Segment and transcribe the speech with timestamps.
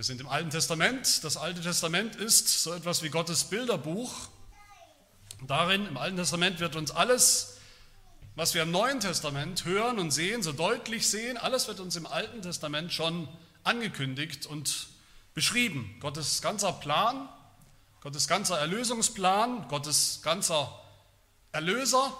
[0.00, 1.24] Wir sind im Alten Testament.
[1.24, 4.10] Das Alte Testament ist so etwas wie Gottes Bilderbuch.
[5.46, 7.58] Darin, im Alten Testament, wird uns alles,
[8.34, 12.06] was wir im Neuen Testament hören und sehen, so deutlich sehen, alles wird uns im
[12.06, 13.28] Alten Testament schon
[13.62, 14.88] angekündigt und
[15.34, 15.94] beschrieben.
[16.00, 17.28] Gottes ganzer Plan,
[18.00, 20.80] Gottes ganzer Erlösungsplan, Gottes ganzer
[21.52, 22.10] Erlöser,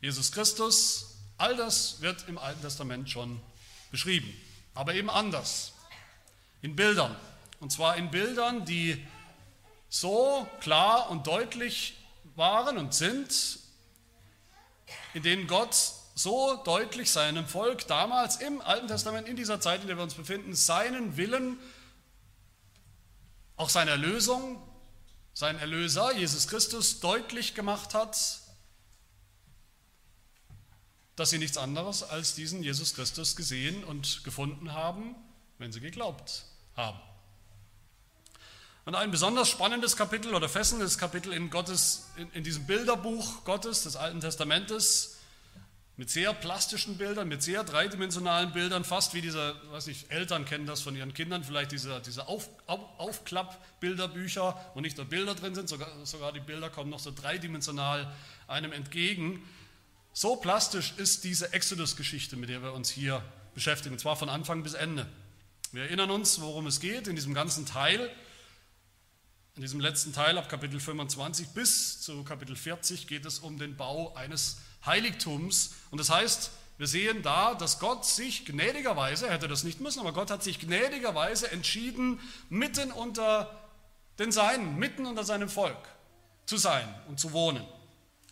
[0.00, 3.40] Jesus Christus, all das wird im Alten Testament schon
[3.90, 4.32] beschrieben,
[4.74, 5.72] aber eben anders,
[6.66, 7.14] in Bildern.
[7.60, 9.06] Und zwar in Bildern, die
[9.88, 11.96] so klar und deutlich
[12.34, 13.60] waren und sind,
[15.14, 15.76] in denen Gott
[16.16, 20.14] so deutlich seinem Volk damals im Alten Testament, in dieser Zeit, in der wir uns
[20.14, 21.56] befinden, seinen Willen,
[23.56, 24.60] auch seine Erlösung,
[25.34, 28.40] seinen Erlöser, Jesus Christus, deutlich gemacht hat,
[31.14, 35.14] dass sie nichts anderes als diesen Jesus Christus gesehen und gefunden haben,
[35.58, 36.46] wenn sie geglaubt
[36.76, 36.98] haben.
[38.84, 43.82] Und ein besonders spannendes Kapitel oder fesselndes Kapitel in, Gottes, in, in diesem Bilderbuch Gottes
[43.82, 45.16] des Alten Testamentes
[45.96, 50.66] mit sehr plastischen Bildern, mit sehr dreidimensionalen Bildern, fast wie diese, weiß nicht, Eltern kennen
[50.66, 55.54] das von ihren Kindern, vielleicht diese, diese Auf, Auf, Aufklapp-Bilderbücher, wo nicht nur Bilder drin
[55.54, 58.12] sind, sogar, sogar die Bilder kommen noch so dreidimensional
[58.46, 59.42] einem entgegen.
[60.12, 63.22] So plastisch ist diese Exodus-Geschichte, mit der wir uns hier
[63.54, 65.06] beschäftigen, und zwar von Anfang bis Ende.
[65.76, 68.10] Wir erinnern uns, worum es geht in diesem ganzen Teil.
[69.56, 73.76] In diesem letzten Teil ab Kapitel 25 bis zu Kapitel 40 geht es um den
[73.76, 75.74] Bau eines Heiligtums.
[75.90, 80.00] Und das heißt, wir sehen da, dass Gott sich gnädigerweise, er hätte das nicht müssen,
[80.00, 83.68] aber Gott hat sich gnädigerweise entschieden, mitten unter
[84.18, 85.76] den Seinen, mitten unter seinem Volk
[86.46, 87.62] zu sein und zu wohnen.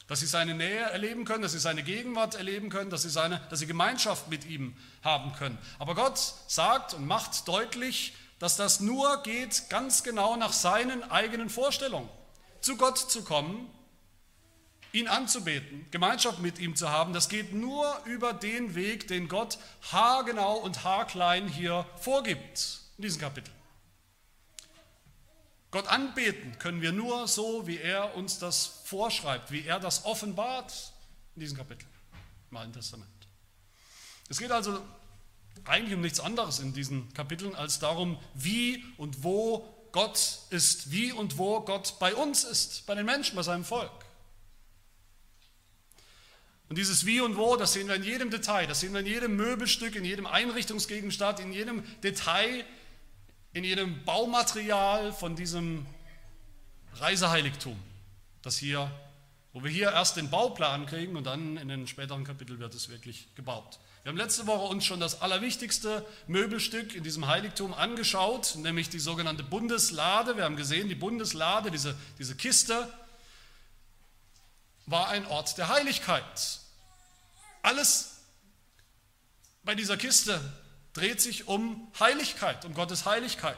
[0.07, 3.41] Dass sie seine Nähe erleben können, dass sie seine Gegenwart erleben können, dass sie, seine,
[3.49, 5.59] dass sie Gemeinschaft mit ihm haben können.
[5.79, 11.49] Aber Gott sagt und macht deutlich, dass das nur geht ganz genau nach seinen eigenen
[11.49, 12.09] Vorstellungen.
[12.61, 13.71] Zu Gott zu kommen,
[14.93, 19.59] ihn anzubeten, Gemeinschaft mit ihm zu haben, das geht nur über den Weg, den Gott
[19.91, 23.53] haargenau und haarklein hier vorgibt in diesem Kapitel.
[25.75, 30.73] Gott anbeten können wir nur so, wie er uns das vorschreibt, wie er das offenbart
[31.35, 31.85] in diesem Kapitel
[32.53, 33.11] im Alten Testament.
[34.29, 34.81] Es geht also
[35.65, 41.11] eigentlich um nichts anderes in diesen Kapiteln als darum, wie und wo Gott ist, wie
[41.11, 43.91] und wo Gott bei uns ist, bei den Menschen, bei seinem Volk.
[46.69, 49.07] Und dieses Wie und Wo, das sehen wir in jedem Detail, das sehen wir in
[49.07, 52.65] jedem Möbelstück, in jedem Einrichtungsgegenstand, in jedem Detail,
[53.55, 55.87] in jedem Baumaterial von diesem
[56.97, 57.81] Reiseheiligtum,
[58.43, 58.91] das hier,
[59.53, 62.89] wo wir hier erst den Bauplan kriegen und dann in den späteren Kapiteln wird es
[62.89, 63.79] wirklich gebaut.
[64.03, 68.99] Wir haben letzte Woche uns schon das allerwichtigste Möbelstück in diesem Heiligtum angeschaut, nämlich die
[68.99, 70.37] sogenannte Bundeslade.
[70.37, 72.93] Wir haben gesehen, die Bundeslade, diese, diese Kiste,
[74.87, 76.59] war ein Ort der Heiligkeit.
[77.63, 78.17] Alles
[79.63, 80.41] bei dieser Kiste
[80.95, 83.57] dreht sich um Heiligkeit, um Gottes Heiligkeit.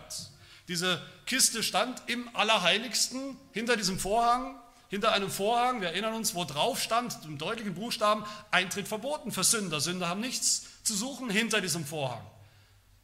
[0.69, 6.45] Diese Kiste stand im Allerheiligsten hinter diesem Vorhang hinter einem Vorhang, wir erinnern uns, wo
[6.45, 9.81] drauf stand, im deutlichen Buchstaben, Eintritt verboten für Sünder.
[9.81, 12.25] Sünder haben nichts zu suchen hinter diesem Vorhang,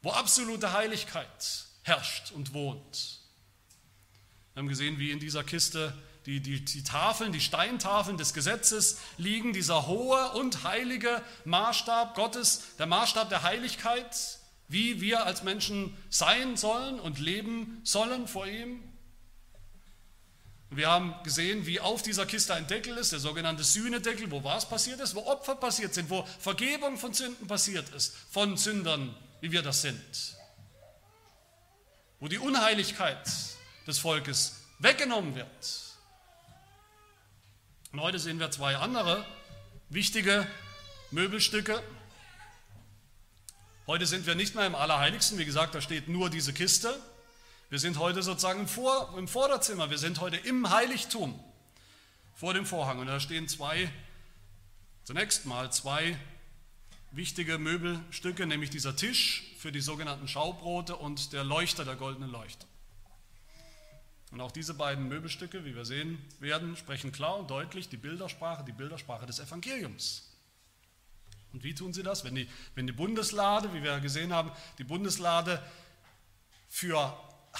[0.03, 3.21] wo absolute Heiligkeit herrscht und wohnt.
[4.55, 5.93] Wir haben gesehen, wie in dieser Kiste
[6.27, 12.63] die, die, die Tafeln, die Steintafeln des Gesetzes liegen, dieser hohe und heilige Maßstab Gottes,
[12.79, 14.39] der Maßstab der Heiligkeit,
[14.69, 18.83] wie wir als Menschen sein sollen und leben sollen vor ihm.
[20.71, 24.67] Wir haben gesehen, wie auf dieser Kiste ein Deckel ist, der sogenannte Sühnedeckel, wo was
[24.67, 29.53] passiert ist, wo Opfer passiert sind, wo Vergebung von Sünden passiert ist, von Sündern, wie
[29.53, 30.01] wir das sind.
[32.21, 33.29] Wo die Unheiligkeit
[33.87, 35.92] des Volkes weggenommen wird.
[37.93, 39.23] Und heute sehen wir zwei andere
[39.91, 40.47] wichtige
[41.11, 41.83] Möbelstücke.
[43.87, 46.99] Heute sind wir nicht mehr im Allerheiligsten, wie gesagt, da steht nur diese Kiste.
[47.69, 51.39] Wir sind heute sozusagen im, Vor, im Vorderzimmer, wir sind heute im Heiligtum
[52.35, 52.99] vor dem Vorhang.
[52.99, 53.93] Und da stehen zwei,
[55.05, 56.19] zunächst mal zwei
[57.11, 62.67] wichtige Möbelstücke, nämlich dieser Tisch für die sogenannten Schaubrote und der Leuchter, der goldene Leuchter.
[64.33, 68.65] Und auch diese beiden Möbelstücke, wie wir sehen werden, sprechen klar und deutlich die Bildersprache,
[68.65, 70.31] die Bildersprache des Evangeliums.
[71.53, 72.25] Und wie tun sie das?
[72.25, 75.63] Wenn die, wenn die Bundeslade, wie wir gesehen haben, die Bundeslade
[76.71, 77.15] für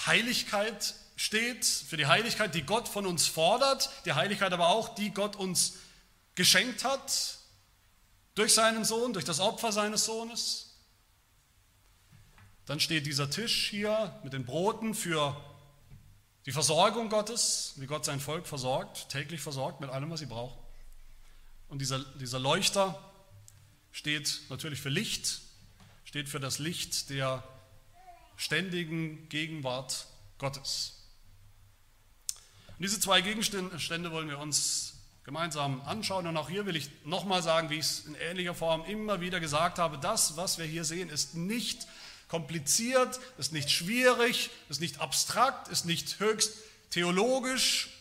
[0.07, 5.11] Heiligkeit steht, für die Heiligkeit, die Gott von uns fordert, die Heiligkeit aber auch, die
[5.11, 5.75] Gott uns
[6.33, 7.37] geschenkt hat
[8.33, 10.75] durch seinen Sohn, durch das Opfer seines Sohnes.
[12.65, 15.39] Dann steht dieser Tisch hier mit den Broten für
[16.45, 20.57] die Versorgung Gottes, wie Gott sein Volk versorgt, täglich versorgt mit allem, was sie brauchen.
[21.69, 22.99] Und dieser, dieser Leuchter
[23.91, 25.41] steht natürlich für Licht,
[26.03, 27.43] steht für das Licht der
[28.35, 30.07] ständigen Gegenwart
[30.37, 31.03] Gottes.
[32.77, 36.27] Und diese zwei Gegenstände wollen wir uns gemeinsam anschauen.
[36.27, 39.39] Und auch hier will ich nochmal sagen, wie ich es in ähnlicher Form immer wieder
[39.39, 41.87] gesagt habe, das, was wir hier sehen, ist nicht
[42.33, 46.53] kompliziert, ist nicht schwierig, ist nicht abstrakt, ist nicht höchst
[46.89, 47.91] theologisch.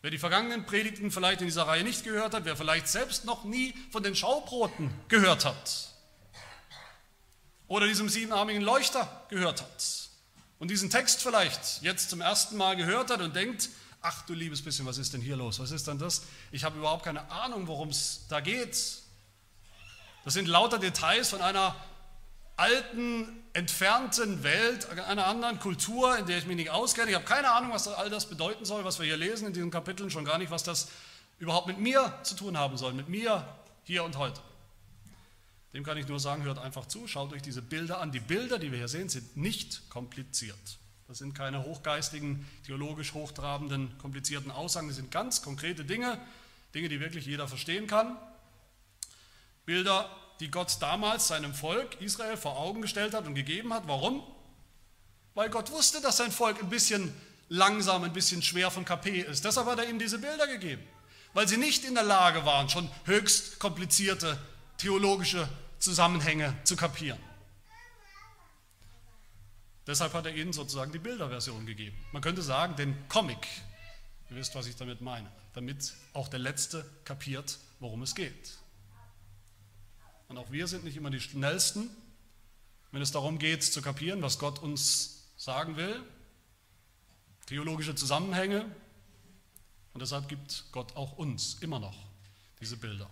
[0.00, 3.44] Wer die vergangenen Predigten vielleicht in dieser Reihe nicht gehört hat, wer vielleicht selbst noch
[3.44, 5.90] nie von den Schaubroten gehört hat
[7.68, 10.08] oder diesem siebenarmigen Leuchter gehört hat
[10.58, 13.68] und diesen Text vielleicht jetzt zum ersten Mal gehört hat und denkt,
[14.00, 15.58] ach du liebes bisschen, was ist denn hier los?
[15.58, 16.22] Was ist denn das?
[16.52, 18.78] Ich habe überhaupt keine Ahnung, worum es da geht.
[20.24, 21.76] Das sind lauter Details von einer
[22.60, 27.08] alten, entfernten Welt, einer anderen Kultur, in der ich mich nicht auskenne.
[27.08, 29.70] Ich habe keine Ahnung, was all das bedeuten soll, was wir hier lesen in diesen
[29.70, 30.88] Kapiteln, schon gar nicht, was das
[31.38, 33.46] überhaupt mit mir zu tun haben soll, mit mir
[33.84, 34.40] hier und heute.
[35.72, 38.12] Dem kann ich nur sagen, hört einfach zu, schaut euch diese Bilder an.
[38.12, 40.78] Die Bilder, die wir hier sehen, sind nicht kompliziert.
[41.08, 46.20] Das sind keine hochgeistigen, theologisch hochtrabenden, komplizierten Aussagen, das sind ganz konkrete Dinge,
[46.74, 48.16] Dinge, die wirklich jeder verstehen kann.
[49.64, 50.10] Bilder
[50.40, 53.86] die Gott damals seinem Volk Israel vor Augen gestellt hat und gegeben hat.
[53.86, 54.22] Warum?
[55.34, 57.14] Weil Gott wusste, dass sein Volk ein bisschen
[57.48, 59.44] langsam, ein bisschen schwer von KP ist.
[59.44, 60.82] Deshalb hat er ihm diese Bilder gegeben.
[61.34, 64.38] Weil sie nicht in der Lage waren, schon höchst komplizierte
[64.78, 65.48] theologische
[65.78, 67.20] Zusammenhänge zu kapieren.
[69.86, 71.96] Deshalb hat er ihnen sozusagen die Bilderversion gegeben.
[72.12, 73.46] Man könnte sagen, den Comic.
[74.30, 75.30] Ihr wisst, was ich damit meine.
[75.52, 78.59] Damit auch der Letzte kapiert, worum es geht.
[80.30, 81.90] Und auch wir sind nicht immer die schnellsten,
[82.92, 86.00] wenn es darum geht zu kapieren, was Gott uns sagen will,
[87.46, 88.64] theologische Zusammenhänge.
[89.92, 91.96] Und deshalb gibt Gott auch uns immer noch
[92.60, 93.10] diese Bilder.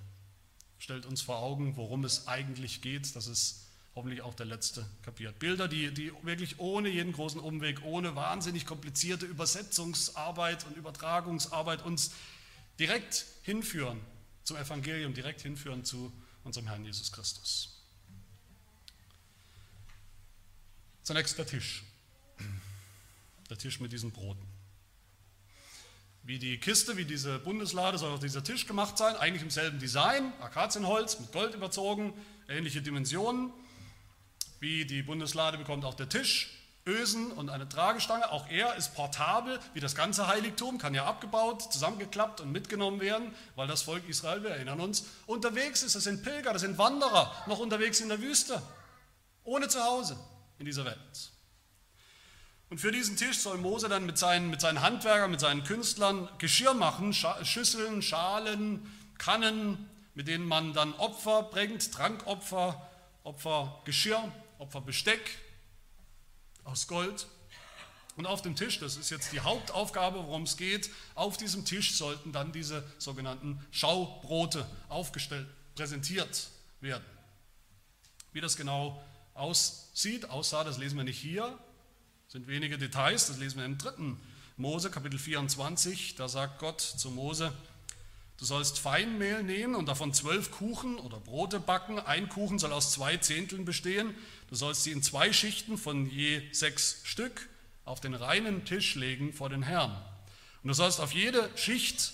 [0.78, 3.66] Stellt uns vor Augen, worum es eigentlich geht, dass es
[3.96, 5.40] hoffentlich auch der Letzte kapiert.
[5.40, 12.12] Bilder, die, die wirklich ohne jeden großen Umweg, ohne wahnsinnig komplizierte Übersetzungsarbeit und Übertragungsarbeit uns
[12.78, 14.00] direkt hinführen
[14.44, 16.12] zum Evangelium, direkt hinführen zu
[16.44, 17.82] unserem Herrn Jesus Christus.
[21.02, 21.85] Zunächst der Tisch.
[23.49, 24.46] Der Tisch mit diesen Broten.
[26.23, 29.79] Wie die Kiste, wie diese Bundeslade soll auch dieser Tisch gemacht sein, eigentlich im selben
[29.79, 32.12] Design, Akazienholz mit Gold überzogen,
[32.49, 33.50] ähnliche Dimensionen.
[34.61, 36.57] Wie die Bundeslade bekommt auch der Tisch
[36.88, 38.32] Ösen und eine Tragestange.
[38.32, 43.35] Auch er ist portabel, wie das ganze Heiligtum, kann ja abgebaut, zusammengeklappt und mitgenommen werden,
[43.55, 45.94] weil das Volk Israel, wir erinnern uns, unterwegs ist.
[45.94, 48.61] Das sind Pilger, das sind Wanderer, noch unterwegs in der Wüste,
[49.44, 50.19] ohne Zuhause
[50.58, 51.31] in dieser Welt.
[52.70, 56.29] Und für diesen Tisch soll Mose dann mit seinen, mit seinen Handwerkern, mit seinen Künstlern
[56.38, 62.88] Geschirr machen, Schüsseln, Schalen, Kannen, mit denen man dann Opfer bringt, Trankopfer,
[63.25, 65.38] Opfer Geschirr, Opfer Besteck,
[66.68, 67.26] aus Gold.
[68.16, 71.94] Und auf dem Tisch, das ist jetzt die Hauptaufgabe, worum es geht, auf diesem Tisch
[71.94, 76.48] sollten dann diese sogenannten Schaubrote aufgestellt, präsentiert
[76.80, 77.04] werden.
[78.32, 79.00] Wie das genau
[79.34, 81.56] aussieht, aussah, das lesen wir nicht hier,
[82.26, 84.20] sind wenige Details, das lesen wir im dritten
[84.56, 87.52] Mose, Kapitel 24, da sagt Gott zu Mose,
[88.38, 91.99] Du sollst Feinmehl nehmen und davon zwölf Kuchen oder Brote backen.
[91.99, 94.14] Ein Kuchen soll aus zwei Zehnteln bestehen.
[94.49, 97.49] Du sollst sie in zwei Schichten von je sechs Stück
[97.85, 99.90] auf den reinen Tisch legen vor den Herrn.
[100.62, 102.12] Und du sollst auf jede Schicht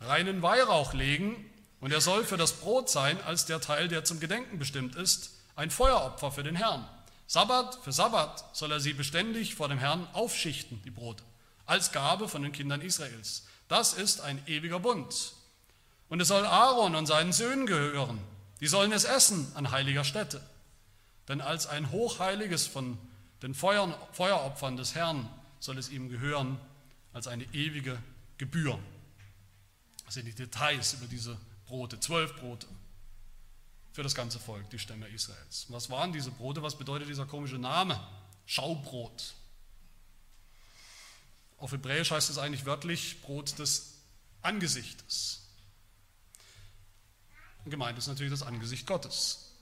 [0.00, 1.48] reinen Weihrauch legen
[1.80, 5.30] und er soll für das Brot sein, als der Teil, der zum Gedenken bestimmt ist,
[5.54, 6.88] ein Feueropfer für den Herrn.
[7.28, 11.22] Sabbat für Sabbat soll er sie beständig vor dem Herrn aufschichten, die Brote,
[11.66, 13.46] als Gabe von den Kindern Israels.
[13.68, 15.34] Das ist ein ewiger Bund.
[16.12, 18.20] Und es soll Aaron und seinen Söhnen gehören.
[18.60, 20.42] Die sollen es essen an heiliger Stätte.
[21.26, 22.98] Denn als ein hochheiliges von
[23.40, 25.26] den Feuern, Feueropfern des Herrn
[25.58, 26.60] soll es ihm gehören
[27.14, 27.98] als eine ewige
[28.36, 28.78] Gebühr.
[30.04, 32.66] Das sind die Details über diese Brote, zwölf Brote
[33.94, 35.64] für das ganze Volk, die Stämme Israels.
[35.70, 36.62] Was waren diese Brote?
[36.62, 37.98] Was bedeutet dieser komische Name?
[38.44, 39.32] Schaubrot.
[41.56, 43.94] Auf Hebräisch heißt es eigentlich wörtlich Brot des
[44.42, 45.41] Angesichtes.
[47.64, 49.52] Und gemeint ist natürlich das Angesicht Gottes.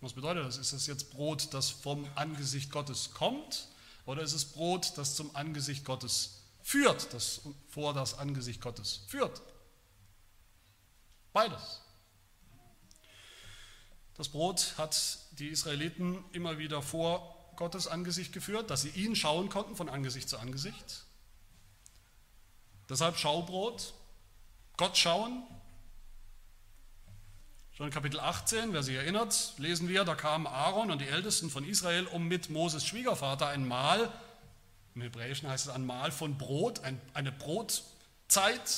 [0.00, 0.58] Was bedeutet das?
[0.58, 3.68] Ist es jetzt Brot, das vom Angesicht Gottes kommt?
[4.06, 9.42] Oder ist es Brot, das zum Angesicht Gottes führt, das vor das Angesicht Gottes führt?
[11.32, 11.82] Beides.
[14.14, 19.48] Das Brot hat die Israeliten immer wieder vor Gottes Angesicht geführt, dass sie ihn schauen
[19.48, 21.04] konnten von Angesicht zu Angesicht.
[22.88, 23.94] Deshalb Schaubrot,
[24.76, 25.42] Gott schauen.
[27.78, 31.48] Schon in Kapitel 18, wer sich erinnert, lesen wir, da kamen Aaron und die Ältesten
[31.48, 34.12] von Israel, um mit Moses Schwiegervater ein Mahl,
[34.96, 38.68] im Hebräischen heißt es ein Mahl von Brot, ein, eine Brotzeit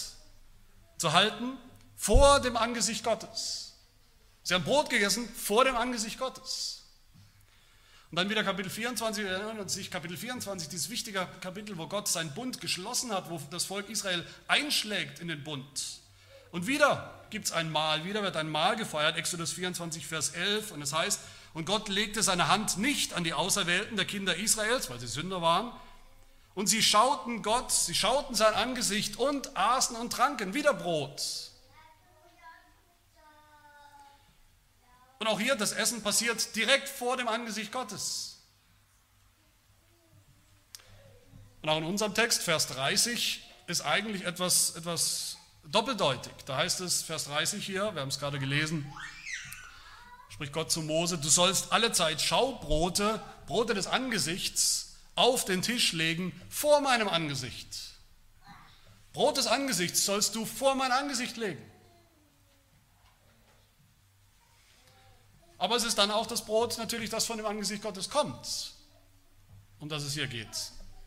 [0.98, 1.56] zu halten
[1.96, 3.78] vor dem Angesicht Gottes.
[4.42, 6.84] Sie haben Brot gegessen vor dem Angesicht Gottes.
[8.10, 11.86] Und dann wieder Kapitel 24, wir erinnern uns sich, Kapitel 24, dieses wichtige Kapitel, wo
[11.86, 16.00] Gott seinen Bund geschlossen hat, wo das Volk Israel einschlägt in den Bund.
[16.50, 20.72] Und wieder gibt es ein Mahl, wieder wird ein Mahl gefeiert, Exodus 24, Vers 11,
[20.72, 21.20] und es heißt,
[21.54, 25.42] und Gott legte seine Hand nicht an die Auserwählten der Kinder Israels, weil sie Sünder
[25.42, 25.72] waren,
[26.54, 31.50] und sie schauten Gott, sie schauten sein Angesicht und aßen und tranken wieder Brot.
[35.18, 38.38] Und auch hier, das Essen passiert direkt vor dem Angesicht Gottes.
[41.62, 46.32] Und auch in unserem Text, Vers 30, ist eigentlich etwas, etwas doppeldeutig.
[46.46, 48.90] Da heißt es, Vers 30 hier, wir haben es gerade gelesen,
[50.28, 55.92] spricht Gott zu Mose, du sollst alle Zeit Schaubrote, Brote des Angesichts, auf den Tisch
[55.92, 57.90] legen vor meinem Angesicht.
[59.12, 61.62] Brot des Angesichts sollst du vor mein Angesicht legen.
[65.58, 68.72] Aber es ist dann auch das Brot natürlich, das von dem Angesicht Gottes kommt,
[69.78, 70.48] um das es hier geht.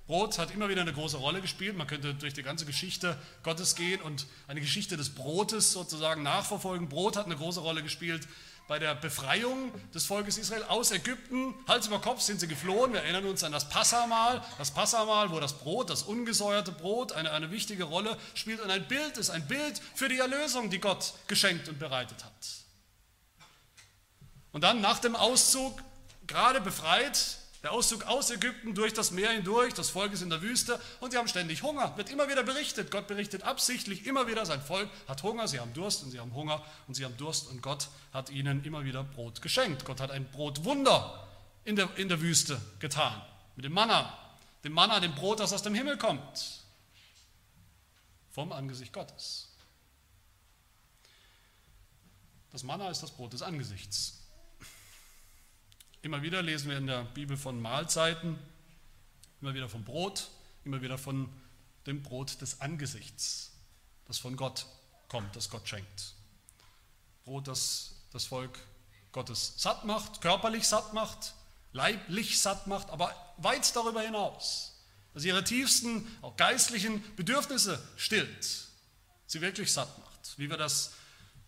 [0.05, 1.77] Brot hat immer wieder eine große Rolle gespielt.
[1.77, 6.89] Man könnte durch die ganze Geschichte Gottes gehen und eine Geschichte des Brotes sozusagen nachverfolgen.
[6.89, 8.27] Brot hat eine große Rolle gespielt
[8.67, 11.53] bei der Befreiung des Volkes Israel aus Ägypten.
[11.67, 12.93] Hals über Kopf sind sie geflohen.
[12.93, 14.43] Wir erinnern uns an das Passamal.
[14.57, 18.87] Das Passamal, wo das Brot, das ungesäuerte Brot, eine, eine wichtige Rolle spielt und ein
[18.87, 22.31] Bild ist, ein Bild für die Erlösung, die Gott geschenkt und bereitet hat.
[24.51, 25.81] Und dann nach dem Auszug,
[26.27, 30.41] gerade befreit, der Auszug aus Ägypten durch das Meer hindurch, das Volk ist in der
[30.41, 31.95] Wüste und sie haben ständig Hunger.
[31.95, 32.91] Wird immer wieder berichtet.
[32.91, 36.33] Gott berichtet absichtlich immer wieder, sein Volk hat Hunger, sie haben Durst und sie haben
[36.33, 39.85] Hunger und sie haben Durst und Gott hat ihnen immer wieder Brot geschenkt.
[39.85, 41.25] Gott hat ein Brotwunder
[41.63, 43.21] in der, in der Wüste getan.
[43.55, 44.17] Mit dem Manna,
[44.65, 46.63] dem Manna, dem Brot, das aus dem Himmel kommt.
[48.31, 49.47] Vom Angesicht Gottes.
[52.51, 54.22] Das Manna ist das Brot des Angesichts.
[56.03, 58.37] Immer wieder lesen wir in der Bibel von Mahlzeiten,
[59.39, 60.27] immer wieder vom Brot,
[60.65, 61.29] immer wieder von
[61.87, 63.53] dem Brot des Angesichts,
[64.05, 64.65] das von Gott
[65.07, 66.13] kommt, das Gott schenkt.
[67.23, 68.59] Brot, das das Volk
[69.13, 71.35] Gottes satt macht, körperlich satt macht,
[71.71, 74.73] leiblich satt macht, aber weit darüber hinaus,
[75.13, 78.67] dass ihre tiefsten, auch geistlichen Bedürfnisse stillt,
[79.25, 80.91] sie wirklich satt macht, wie wir das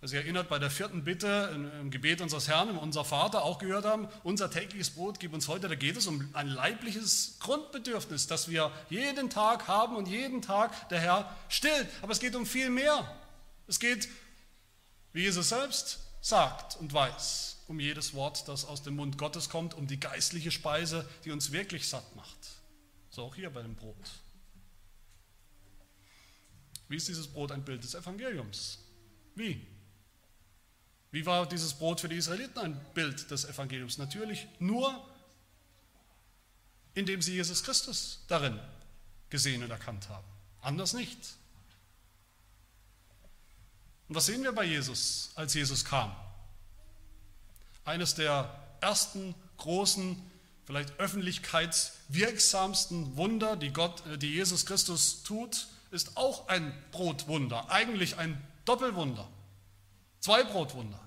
[0.05, 1.49] Wer sich erinnert, bei der vierten Bitte
[1.81, 5.67] im Gebet unseres Herrn, Unser Vater auch gehört haben, unser tägliches Brot gib uns heute,
[5.67, 10.89] da geht es um ein leibliches Grundbedürfnis, das wir jeden Tag haben und jeden Tag
[10.89, 11.87] der Herr stillt.
[12.03, 13.19] Aber es geht um viel mehr.
[13.65, 14.07] Es geht,
[15.13, 19.73] wie Jesus selbst sagt und weiß, um jedes Wort, das aus dem Mund Gottes kommt,
[19.73, 22.37] um die geistliche Speise, die uns wirklich satt macht.
[23.09, 23.95] So auch hier bei dem Brot.
[26.89, 28.77] Wie ist dieses Brot ein Bild des Evangeliums?
[29.33, 29.65] Wie?
[31.15, 33.97] Wie war dieses Brot für die Israeliten ein Bild des Evangeliums?
[33.97, 35.01] Natürlich nur,
[36.93, 38.59] indem sie Jesus Christus darin
[39.29, 40.27] gesehen und erkannt haben.
[40.61, 41.17] Anders nicht.
[44.09, 46.13] Und was sehen wir bei Jesus, als Jesus kam?
[47.85, 50.21] Eines der ersten großen,
[50.65, 58.17] vielleicht öffentlichkeitswirksamsten Wunder, die, Gott, äh, die Jesus Christus tut, ist auch ein Brotwunder, eigentlich
[58.17, 59.29] ein Doppelwunder.
[60.19, 61.04] Zwei Brotwunder.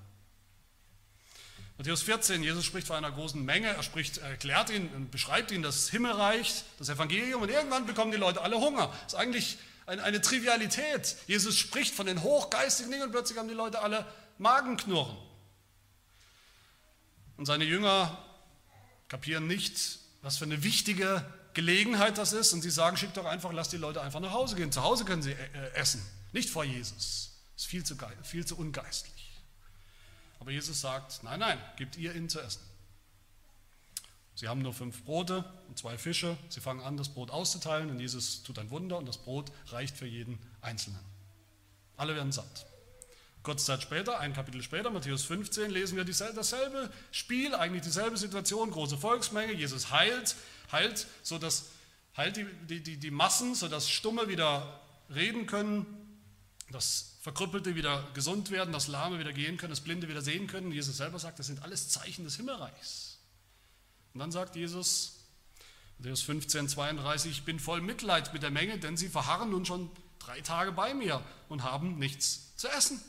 [1.79, 5.63] Matthäus 14, Jesus spricht vor einer großen Menge, er spricht, erklärt ihn und beschreibt ihnen
[5.63, 8.87] das Himmelreich, das Evangelium und irgendwann bekommen die Leute alle Hunger.
[9.05, 11.15] Das ist eigentlich eine, eine Trivialität.
[11.27, 14.05] Jesus spricht von den hochgeistigen Dingen und plötzlich haben die Leute alle
[14.39, 15.15] Magenknurren.
[17.37, 18.25] Und seine Jünger
[19.07, 23.53] kapieren nicht, was für eine wichtige Gelegenheit das ist und sie sagen, schickt doch einfach,
[23.53, 24.73] lasst die Leute einfach nach Hause gehen.
[24.73, 27.39] Zu Hause können sie äh, essen, nicht vor Jesus.
[27.55, 29.18] Das ist viel zu, viel zu ungeistlich.
[30.49, 32.59] Aber Jesus sagt, nein, nein, gebt ihr ihnen zu essen.
[34.33, 36.35] Sie haben nur fünf Brote und zwei Fische.
[36.49, 39.95] Sie fangen an, das Brot auszuteilen und Jesus tut ein Wunder und das Brot reicht
[39.95, 40.99] für jeden Einzelnen.
[41.97, 42.65] Alle werden satt.
[43.43, 48.71] Kurze Zeit später, ein Kapitel später, Matthäus 15, lesen wir dasselbe Spiel, eigentlich dieselbe Situation,
[48.71, 49.53] große Volksmenge.
[49.53, 50.35] Jesus heilt,
[50.71, 51.65] heilt, so dass,
[52.17, 54.81] heilt die, die, die, die Massen, sodass Stumme wieder
[55.13, 56.08] reden können,
[56.71, 60.71] dass Verkrüppelte wieder gesund werden, dass Lahme wieder gehen können, dass Blinde wieder sehen können.
[60.71, 63.17] Jesus selber sagt, das sind alles Zeichen des Himmelreichs.
[64.13, 65.15] Und dann sagt Jesus,
[65.97, 69.91] Matthäus 15, 32, ich bin voll Mitleid mit der Menge, denn sie verharren nun schon
[70.19, 73.01] drei Tage bei mir und haben nichts zu essen.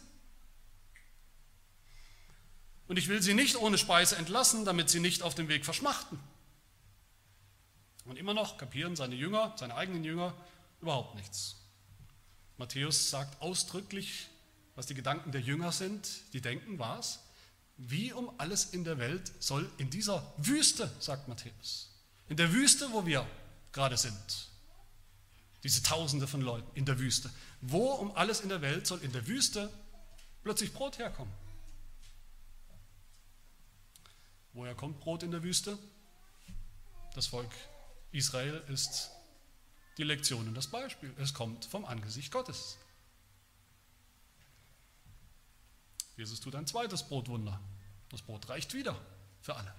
[2.88, 6.19] Und ich will sie nicht ohne Speise entlassen, damit sie nicht auf dem Weg verschmachten.
[8.07, 10.35] Und immer noch kapieren seine Jünger, seine eigenen Jünger,
[10.81, 11.60] überhaupt nichts.
[12.61, 14.29] Matthäus sagt ausdrücklich,
[14.75, 16.07] was die Gedanken der Jünger sind.
[16.35, 17.21] Die denken, was?
[17.79, 21.88] Wie um alles in der Welt soll in dieser Wüste, sagt Matthäus,
[22.29, 23.26] in der Wüste, wo wir
[23.73, 24.50] gerade sind,
[25.64, 27.31] diese Tausende von Leuten in der Wüste,
[27.62, 29.73] wo um alles in der Welt soll in der Wüste
[30.43, 31.33] plötzlich Brot herkommen?
[34.52, 35.79] Woher kommt Brot in der Wüste?
[37.14, 37.50] Das Volk
[38.12, 39.11] Israel ist
[39.99, 41.12] die Lektion und das Beispiel.
[41.18, 42.78] Es kommt vom Angesicht Gottes.
[46.16, 47.61] Jesus tut ein zweites Brotwunder.
[48.11, 48.97] Das Brot reicht wieder
[49.40, 49.75] für alle.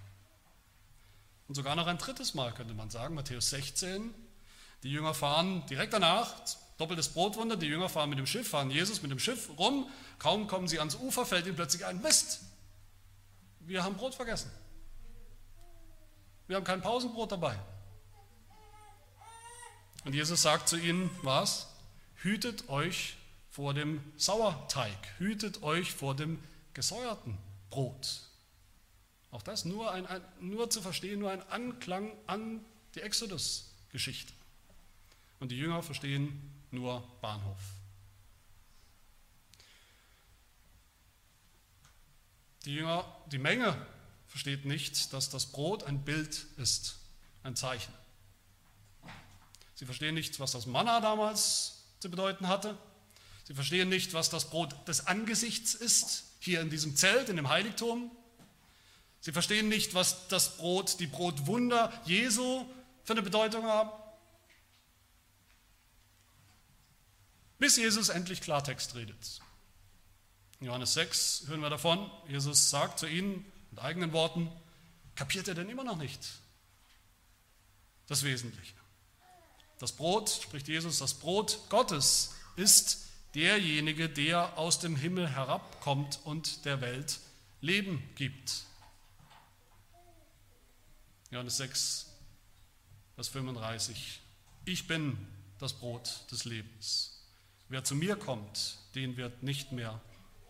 [1.47, 4.13] Und sogar noch ein drittes Mal könnte man sagen, Matthäus 16.
[4.83, 6.33] Die Jünger fahren direkt danach,
[6.77, 9.87] doppeltes Brotwunder, die Jünger fahren mit dem Schiff, fahren Jesus mit dem Schiff rum,
[10.17, 12.41] kaum kommen sie ans Ufer, fällt ihnen plötzlich ein Mist.
[13.59, 14.51] Wir haben Brot vergessen.
[16.47, 17.59] Wir haben kein Pausenbrot dabei.
[20.03, 21.67] Und Jesus sagt zu ihnen, was?
[22.15, 23.15] Hütet euch
[23.49, 26.39] vor dem Sauerteig, hütet euch vor dem
[26.73, 27.37] gesäuerten
[27.69, 28.21] Brot.
[29.31, 32.63] Auch das nur, ein, ein, nur zu verstehen, nur ein Anklang an
[32.95, 34.33] die Exodus-Geschichte.
[35.39, 36.41] Und die Jünger verstehen
[36.71, 37.59] nur Bahnhof.
[42.65, 43.75] Die Jünger, die Menge
[44.27, 46.99] versteht nicht, dass das Brot ein Bild ist,
[47.43, 47.93] ein Zeichen.
[49.81, 52.77] Sie verstehen nicht, was das Manna damals zu bedeuten hatte.
[53.45, 57.49] Sie verstehen nicht, was das Brot des Angesichts ist, hier in diesem Zelt, in dem
[57.49, 58.11] Heiligtum.
[59.21, 62.63] Sie verstehen nicht, was das Brot, die Brotwunder Jesu
[63.03, 63.89] für eine Bedeutung haben.
[67.57, 69.41] Bis Jesus endlich Klartext redet.
[70.59, 74.51] In Johannes 6 hören wir davon, Jesus sagt zu ihnen, mit eigenen Worten,
[75.15, 76.21] kapiert er denn immer noch nicht
[78.05, 78.80] das Wesentliche?
[79.81, 86.65] Das Brot, spricht Jesus, das Brot Gottes ist derjenige, der aus dem Himmel herabkommt und
[86.65, 87.19] der Welt
[87.61, 88.65] Leben gibt.
[91.31, 92.11] Johannes 6,
[93.15, 94.21] Vers 35.
[94.65, 95.17] Ich bin
[95.57, 97.25] das Brot des Lebens.
[97.67, 99.99] Wer zu mir kommt, den wird nicht mehr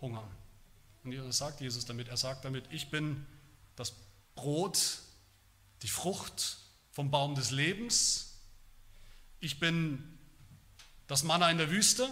[0.01, 0.29] hungern.
[1.05, 2.09] Und das sagt Jesus damit.
[2.09, 3.25] Er sagt damit, ich bin
[3.77, 3.93] das
[4.35, 4.99] Brot,
[5.83, 6.57] die Frucht
[6.91, 8.30] vom Baum des Lebens.
[9.41, 10.17] Ich bin
[11.07, 12.07] das Manna in der Wüste.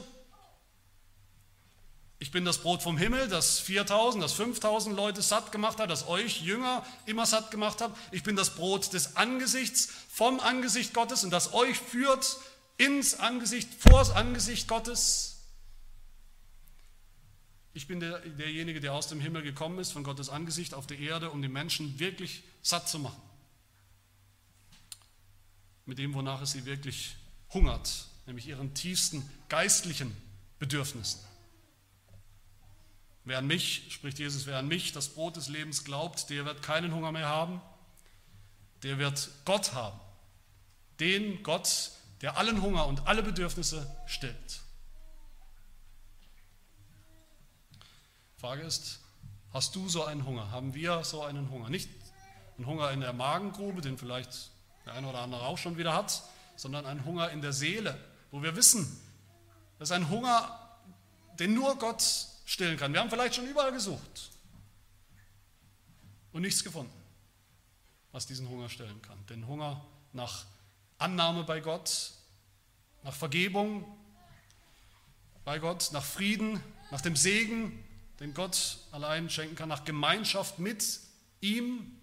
[2.21, 6.07] Ich bin das Brot vom Himmel, das 4000, das 5000 Leute satt gemacht hat, das
[6.09, 7.95] euch Jünger immer satt gemacht hat.
[8.11, 12.37] Ich bin das Brot des Angesichts, vom Angesicht Gottes und das euch führt
[12.77, 15.37] ins Angesicht, vors Angesicht Gottes.
[17.73, 20.99] Ich bin der, derjenige, der aus dem Himmel gekommen ist, von Gottes Angesicht auf der
[20.99, 23.21] Erde, um die Menschen wirklich satt zu machen.
[25.85, 27.15] Mit dem, wonach es sie wirklich
[27.53, 30.15] hungert, nämlich ihren tiefsten geistlichen
[30.59, 31.19] Bedürfnissen.
[33.25, 36.63] Wer an mich, spricht Jesus, wer an mich, das Brot des Lebens glaubt, der wird
[36.63, 37.61] keinen Hunger mehr haben,
[38.83, 39.99] der wird Gott haben.
[40.99, 44.61] Den Gott, der allen Hunger und alle Bedürfnisse stillt.
[48.37, 48.99] Frage ist,
[49.53, 50.51] hast du so einen Hunger?
[50.51, 51.69] Haben wir so einen Hunger?
[51.69, 51.89] Nicht
[52.57, 54.51] einen Hunger in der Magengrube, den vielleicht
[54.85, 56.23] der eine oder andere auch schon wieder hat,
[56.59, 57.97] sondern einen Hunger in der Seele,
[58.31, 58.99] wo wir wissen,
[59.77, 60.59] das ist ein Hunger,
[61.39, 62.03] den nur Gott
[62.45, 62.91] stillen kann.
[62.91, 64.29] Wir haben vielleicht schon überall gesucht
[66.33, 66.91] und nichts gefunden,
[68.11, 69.25] was diesen Hunger stillen kann.
[69.27, 70.45] Den Hunger nach
[70.97, 72.11] Annahme bei Gott,
[73.03, 73.85] nach Vergebung
[75.45, 77.81] bei Gott, nach Frieden, nach dem Segen,
[78.19, 80.99] den Gott allein schenken kann, nach Gemeinschaft mit
[81.39, 81.98] ihm.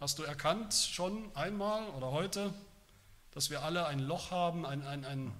[0.00, 2.54] Hast du erkannt schon einmal oder heute,
[3.32, 5.30] dass wir alle ein Loch haben, ein, ein, ein,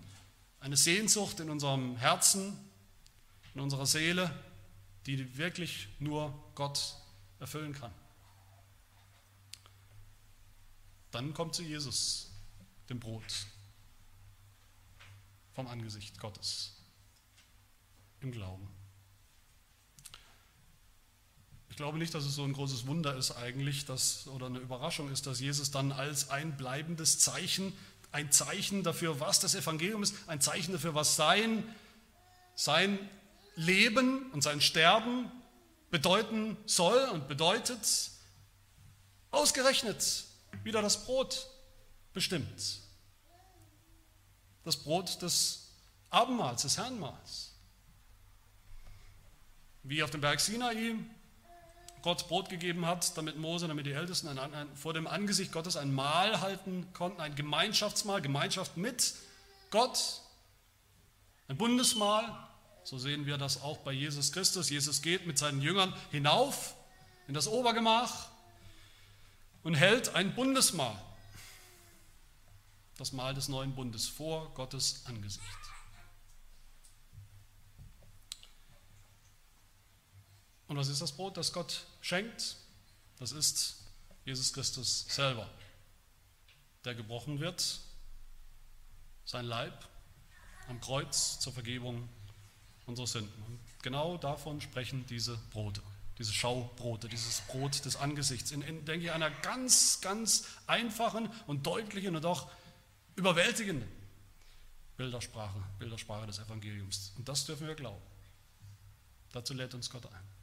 [0.60, 2.58] eine Sehnsucht in unserem Herzen,
[3.54, 4.30] in unserer Seele,
[5.06, 6.96] die wirklich nur Gott
[7.38, 7.90] erfüllen kann?
[11.10, 12.30] Dann kommt zu Jesus,
[12.90, 13.46] dem Brot
[15.54, 16.76] vom Angesicht Gottes
[18.20, 18.68] im Glauben.
[21.69, 25.10] Ich glaube nicht, dass es so ein großes Wunder ist eigentlich, dass, oder eine Überraschung
[25.10, 27.72] ist, dass Jesus dann als ein bleibendes Zeichen
[28.12, 31.64] ein Zeichen dafür, was das Evangelium ist, ein Zeichen dafür, was sein,
[32.54, 32.98] sein
[33.54, 35.32] Leben und sein Sterben
[35.90, 38.10] bedeuten soll und bedeutet.
[39.30, 40.24] Ausgerechnet
[40.62, 41.48] wieder das Brot
[42.12, 42.80] bestimmt.
[44.64, 45.70] Das Brot des
[46.10, 47.54] Abendmahls, des Herrnmahls.
[49.82, 50.74] Wie auf dem Berg Sinai
[52.02, 55.76] Gott Brot gegeben hat, damit Mose, damit die Ältesten ein, ein, vor dem Angesicht Gottes
[55.76, 59.14] ein Mahl halten konnten, ein Gemeinschaftsmahl, Gemeinschaft mit
[59.70, 60.22] Gott,
[61.48, 62.48] ein Bundesmahl.
[62.84, 64.70] So sehen wir das auch bei Jesus Christus.
[64.70, 66.74] Jesus geht mit seinen Jüngern hinauf
[67.28, 68.28] in das Obergemach
[69.62, 70.96] und hält ein Bundesmahl,
[72.98, 75.44] das Mahl des neuen Bundes vor Gottes Angesicht.
[80.70, 82.54] Und was ist das Brot, das Gott schenkt?
[83.18, 83.82] Das ist
[84.24, 85.50] Jesus Christus selber,
[86.84, 87.80] der gebrochen wird,
[89.24, 89.88] sein Leib
[90.68, 92.08] am Kreuz zur Vergebung
[92.86, 93.42] unserer Sünden.
[93.48, 95.82] Und genau davon sprechen diese Brote,
[96.18, 101.66] diese Schaubrote, dieses Brot des Angesichts, in, in denke ich, einer ganz, ganz einfachen und
[101.66, 102.48] deutlichen und auch
[103.16, 103.90] überwältigenden
[104.96, 107.12] Bildersprache, Bildersprache des Evangeliums.
[107.18, 108.00] Und das dürfen wir glauben.
[109.32, 110.39] Dazu lädt uns Gott ein.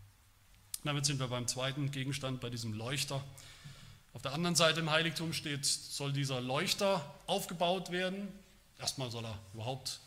[0.88, 3.21] Damit sind wir beim zweiten Gegenstand, bei diesem Leuchter.
[4.13, 8.30] Auf der anderen Seite im Heiligtum steht, soll dieser Leuchter aufgebaut werden.
[8.80, 10.00] Erstmal soll er überhaupt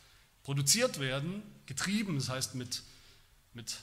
[0.42, 2.82] produziert werden, getrieben, das heißt mit,
[3.52, 3.76] mit,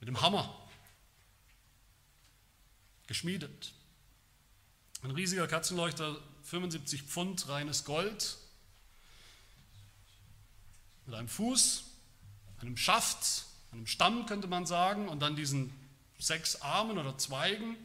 [0.00, 0.58] mit dem Hammer
[3.06, 3.72] geschmiedet.
[5.02, 8.38] Ein riesiger Katzenleuchter, 75 Pfund reines Gold,
[11.04, 11.84] mit einem Fuß,
[12.62, 15.81] einem Schaft, einem Stamm könnte man sagen, und dann diesen
[16.22, 17.76] sechs Armen oder Zweigen,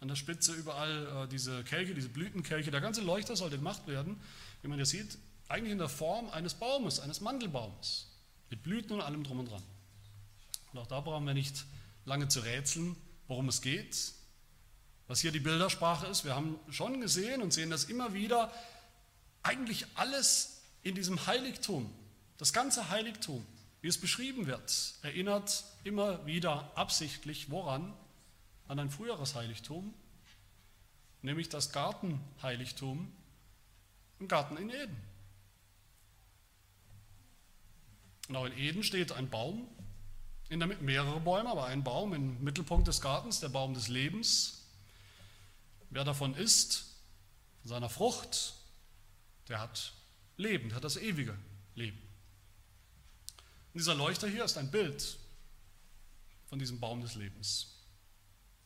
[0.00, 2.70] an der Spitze überall äh, diese Kelche, diese Blütenkelche.
[2.70, 4.20] Der ganze Leuchter sollte gemacht werden,
[4.62, 8.08] wie man hier sieht, eigentlich in der Form eines Baumes, eines Mandelbaumes,
[8.50, 9.62] mit Blüten und allem drum und dran.
[10.72, 11.64] Und auch da brauchen wir nicht
[12.04, 12.96] lange zu rätseln,
[13.28, 14.12] worum es geht,
[15.06, 16.24] was hier die Bildersprache ist.
[16.24, 18.50] Wir haben schon gesehen und sehen das immer wieder,
[19.42, 21.92] eigentlich alles in diesem Heiligtum,
[22.38, 23.46] das ganze Heiligtum
[23.82, 27.92] wie es beschrieben wird, erinnert immer wieder absichtlich woran?
[28.68, 29.92] An ein früheres Heiligtum,
[31.20, 33.12] nämlich das Gartenheiligtum
[34.20, 34.96] im Garten in Eden.
[38.28, 39.68] Und auch in Eden steht ein Baum,
[40.48, 43.88] in der Mitte mehrere Bäume, aber ein Baum im Mittelpunkt des Gartens, der Baum des
[43.88, 44.64] Lebens.
[45.90, 46.94] Wer davon isst,
[47.64, 48.54] seiner Frucht,
[49.48, 49.92] der hat
[50.36, 51.36] Leben, der hat das ewige
[51.74, 52.00] Leben.
[53.72, 55.16] Und dieser Leuchter hier ist ein Bild
[56.46, 57.68] von diesem Baum des Lebens,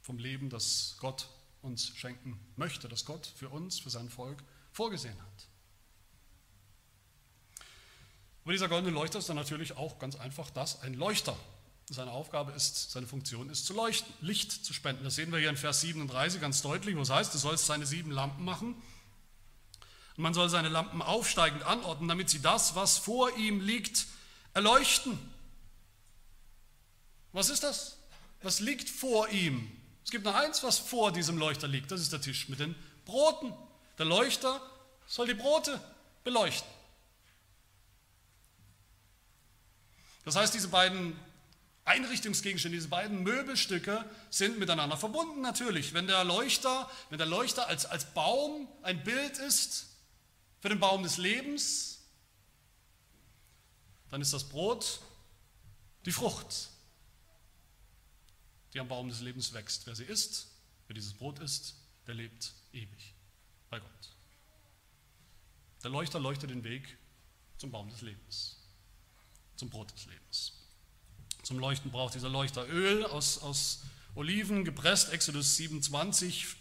[0.02, 1.28] vom Leben, das Gott
[1.62, 4.42] uns schenken möchte, das Gott für uns, für sein Volk
[4.72, 5.46] vorgesehen hat.
[8.42, 11.36] Aber dieser goldene Leuchter ist dann natürlich auch ganz einfach das, ein Leuchter.
[11.88, 15.04] Seine Aufgabe ist, seine Funktion ist zu leuchten, Licht zu spenden.
[15.04, 17.86] Das sehen wir hier in Vers 37 ganz deutlich, wo es heißt, du sollst seine
[17.86, 18.74] sieben Lampen machen.
[20.16, 24.06] Und man soll seine Lampen aufsteigend anordnen, damit sie das, was vor ihm liegt,
[24.56, 25.18] erleuchten.
[27.32, 27.98] Was ist das?
[28.42, 29.70] Was liegt vor ihm?
[30.02, 31.90] Es gibt nur eins, was vor diesem Leuchter liegt.
[31.90, 33.52] Das ist der Tisch mit den Broten.
[33.98, 34.62] Der Leuchter
[35.06, 35.78] soll die Brote
[36.24, 36.70] beleuchten.
[40.24, 41.14] Das heißt, diese beiden
[41.84, 45.92] Einrichtungsgegenstände, diese beiden Möbelstücke sind miteinander verbunden natürlich.
[45.92, 49.88] Wenn der Leuchter, wenn der Leuchter als, als Baum ein Bild ist
[50.60, 51.95] für den Baum des Lebens,
[54.10, 55.00] dann ist das Brot
[56.04, 56.70] die Frucht,
[58.72, 59.86] die am Baum des Lebens wächst.
[59.86, 60.48] Wer sie isst,
[60.86, 61.74] wer dieses Brot isst,
[62.06, 63.14] der lebt ewig
[63.70, 63.90] bei Gott.
[65.82, 66.96] Der Leuchter leuchtet den Weg
[67.58, 68.56] zum Baum des Lebens,
[69.56, 70.52] zum Brot des Lebens.
[71.42, 73.82] Zum Leuchten braucht dieser Leuchter Öl aus, aus
[74.14, 76.56] Oliven, gepresst, Exodus 27,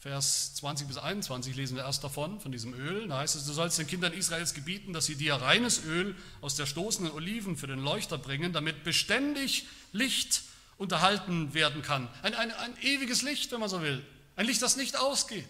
[0.00, 3.08] Vers 20 bis 21 lesen wir erst davon, von diesem Öl.
[3.08, 6.54] Da heißt es, du sollst den Kindern Israels gebieten, dass sie dir reines Öl aus
[6.54, 10.42] der stoßenden Oliven für den Leuchter bringen, damit beständig Licht
[10.76, 12.08] unterhalten werden kann.
[12.22, 14.06] Ein, ein, ein ewiges Licht, wenn man so will.
[14.36, 15.46] Ein Licht, das nicht ausgeht.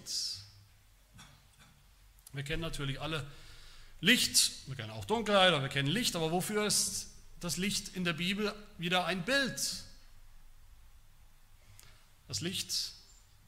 [2.33, 3.27] Wir kennen natürlich alle
[4.01, 7.09] Licht, wir kennen auch Dunkelheit, aber wir kennen Licht, aber wofür ist
[7.41, 9.61] das Licht in der Bibel wieder ein Bild?
[12.29, 12.93] Das Licht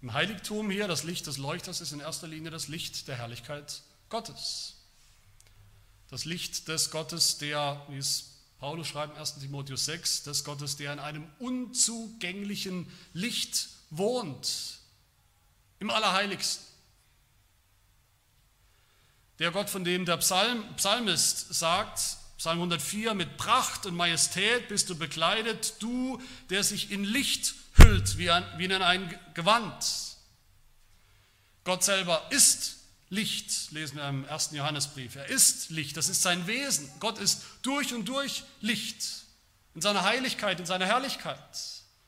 [0.03, 3.83] im Heiligtum hier, das Licht des Leuchters ist in erster Linie das Licht der Herrlichkeit
[4.09, 4.77] Gottes.
[6.09, 9.39] Das Licht des Gottes, der, wie es Paulus schreibt, 1.
[9.39, 14.81] Timotheus 6, des Gottes, der in einem unzugänglichen Licht wohnt,
[15.79, 16.65] im Allerheiligsten.
[19.39, 21.99] Der Gott, von dem der Psalm, Psalmist sagt,
[22.37, 28.19] Psalm 104, mit Pracht und Majestät bist du bekleidet, du, der sich in Licht hüllt
[28.19, 29.85] wie, ein, wie in ein Gewand.
[31.64, 32.77] Gott selber ist
[33.11, 35.16] Licht, lesen wir im ersten Johannesbrief.
[35.16, 36.90] Er ist Licht, das ist sein Wesen.
[37.01, 39.25] Gott ist durch und durch Licht,
[39.75, 41.38] in seiner Heiligkeit, in seiner Herrlichkeit.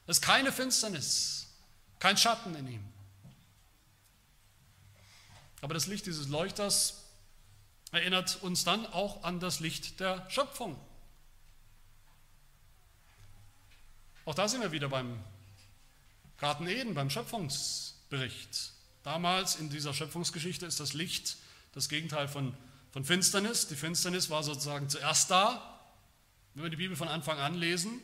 [0.06, 1.48] Es ist keine Finsternis,
[1.98, 2.84] kein Schatten in ihm.
[5.60, 7.02] Aber das Licht dieses Leuchters
[7.92, 10.78] erinnert uns dann auch an das Licht der Schöpfung.
[14.24, 15.18] Auch da sind wir wieder beim
[16.42, 18.72] Garten Eden, beim Schöpfungsbericht.
[19.04, 21.36] Damals in dieser Schöpfungsgeschichte ist das Licht
[21.70, 22.52] das Gegenteil von,
[22.90, 23.68] von Finsternis.
[23.68, 25.80] Die Finsternis war sozusagen zuerst da.
[26.54, 28.00] Wenn wir die Bibel von Anfang an lesen,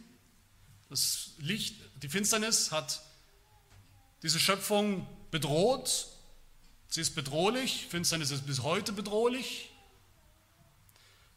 [0.89, 3.03] das Licht, die Finsternis hat
[4.23, 6.07] diese Schöpfung bedroht.
[6.87, 7.89] Sie ist bedrohlich.
[7.91, 9.69] Finsternis ist bis heute bedrohlich.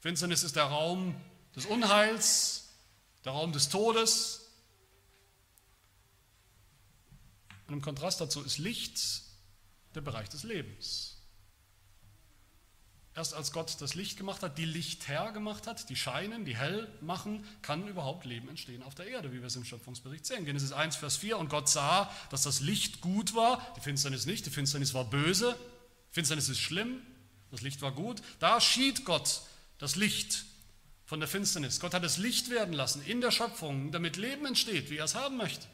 [0.02, 1.16] Finsternis ist der Raum
[1.56, 2.70] des Unheils,
[3.26, 4.41] der Raum des Todes.
[7.72, 9.00] Und im Kontrast dazu ist Licht
[9.96, 11.22] der Bereich des Lebens.
[13.16, 16.90] Erst als Gott das Licht gemacht hat, die Lichtherr gemacht hat, die scheinen, die hell
[17.00, 20.44] machen, kann überhaupt Leben entstehen auf der Erde, wie wir es im Schöpfungsbericht sehen.
[20.44, 21.38] Genesis 1, Vers 4.
[21.38, 25.56] Und Gott sah, dass das Licht gut war, die Finsternis nicht, die Finsternis war böse,
[26.10, 27.02] Finsternis ist schlimm,
[27.52, 28.22] das Licht war gut.
[28.40, 29.44] Da schied Gott
[29.78, 30.44] das Licht
[31.06, 31.80] von der Finsternis.
[31.80, 35.16] Gott hat es Licht werden lassen in der Schöpfung, damit Leben entsteht, wie er es
[35.16, 35.68] haben möchte.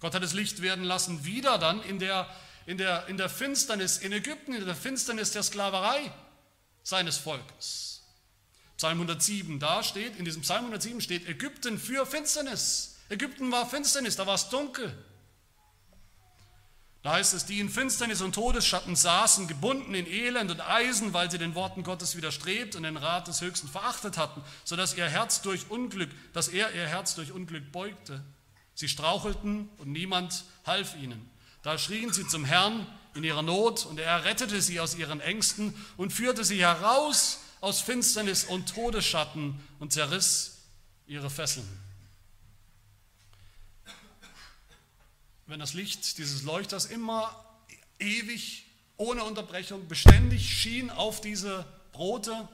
[0.00, 2.28] Gott hat es Licht werden lassen, wieder dann in der
[2.68, 6.12] in der, in der Finsternis in Ägypten, in der Finsternis der Sklaverei
[6.82, 8.02] seines Volkes.
[8.76, 12.98] Psalm 107, da steht, in diesem Psalm 107 steht Ägypten für Finsternis.
[13.08, 14.92] Ägypten war Finsternis, da war es dunkel.
[17.02, 21.30] Da heißt es, die in Finsternis und Todesschatten saßen, gebunden in Elend und Eisen, weil
[21.30, 25.40] sie den Worten Gottes widerstrebt und den Rat des Höchsten verachtet hatten, sodass ihr Herz
[25.40, 28.22] durch Unglück, dass er ihr Herz durch Unglück beugte.
[28.78, 31.28] Sie strauchelten und niemand half ihnen.
[31.62, 35.74] Da schrien sie zum Herrn in ihrer Not und er rettete sie aus ihren Ängsten
[35.96, 40.58] und führte sie heraus aus Finsternis und Todesschatten und zerriss
[41.08, 41.66] ihre Fesseln.
[45.46, 47.34] Wenn das Licht dieses Leuchters immer
[47.98, 48.64] ewig,
[48.96, 52.48] ohne Unterbrechung, beständig schien auf diese Brote,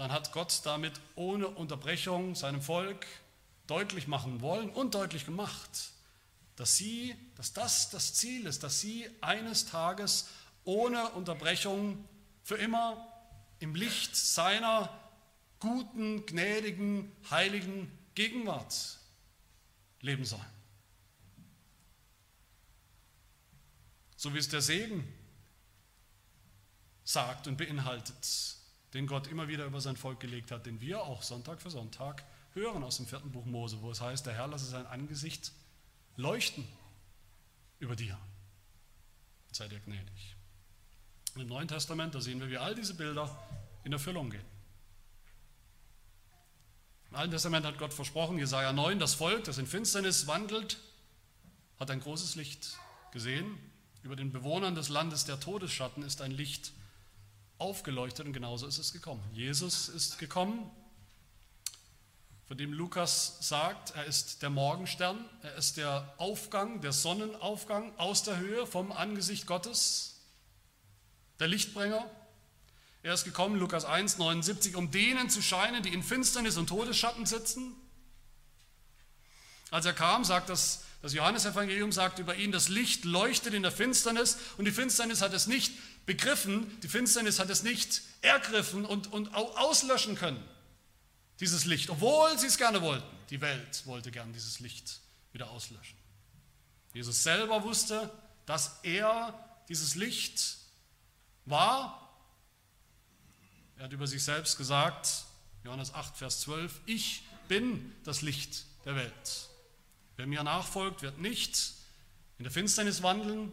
[0.00, 3.06] dann hat Gott damit ohne Unterbrechung seinem Volk
[3.70, 5.92] deutlich machen wollen und deutlich gemacht,
[6.56, 10.28] dass sie, dass das das Ziel ist, dass sie eines Tages
[10.64, 12.04] ohne Unterbrechung
[12.42, 13.06] für immer
[13.60, 14.92] im Licht seiner
[15.60, 18.98] guten, gnädigen, heiligen Gegenwart
[20.00, 20.42] leben sollen.
[24.16, 25.06] So wie es der Segen
[27.04, 28.56] sagt und beinhaltet,
[28.94, 32.24] den Gott immer wieder über sein Volk gelegt hat, den wir auch Sonntag für Sonntag
[32.54, 35.52] hören aus dem vierten Buch Mose, wo es heißt, der Herr lasse sein Angesicht
[36.16, 36.66] leuchten
[37.78, 38.18] über dir.
[39.52, 40.36] Sei dir gnädig.
[41.36, 43.30] Im Neuen Testament, da sehen wir, wie all diese Bilder
[43.84, 44.44] in Erfüllung gehen.
[47.10, 50.78] Im Alten Testament hat Gott versprochen, Jesaja 9, das Volk, das in Finsternis wandelt,
[51.78, 52.78] hat ein großes Licht
[53.12, 53.58] gesehen.
[54.02, 56.72] Über den Bewohnern des Landes der Todesschatten ist ein Licht
[57.58, 59.22] aufgeleuchtet und genauso ist es gekommen.
[59.32, 60.70] Jesus ist gekommen,
[62.50, 68.24] von dem Lukas sagt, er ist der Morgenstern, er ist der Aufgang, der Sonnenaufgang aus
[68.24, 70.16] der Höhe vom Angesicht Gottes,
[71.38, 72.04] der Lichtbringer.
[73.04, 77.24] Er ist gekommen, Lukas 1, 79, um denen zu scheinen, die in Finsternis und Todesschatten
[77.24, 77.72] sitzen.
[79.70, 83.70] Als er kam, sagt das, das Johannesevangelium sagt über ihn, das Licht leuchtet in der
[83.70, 85.72] Finsternis und die Finsternis hat es nicht
[86.04, 90.42] begriffen, die Finsternis hat es nicht ergriffen und, und auslöschen können
[91.40, 93.06] dieses Licht, obwohl sie es gerne wollten.
[93.30, 95.00] Die Welt wollte gern dieses Licht
[95.32, 95.98] wieder auslöschen.
[96.92, 98.10] Jesus selber wusste,
[98.46, 100.58] dass er dieses Licht
[101.46, 102.08] war.
[103.76, 105.24] Er hat über sich selbst gesagt,
[105.64, 109.48] Johannes 8, Vers 12, ich bin das Licht der Welt.
[110.16, 111.72] Wer mir nachfolgt, wird nicht
[112.38, 113.52] in der Finsternis wandeln,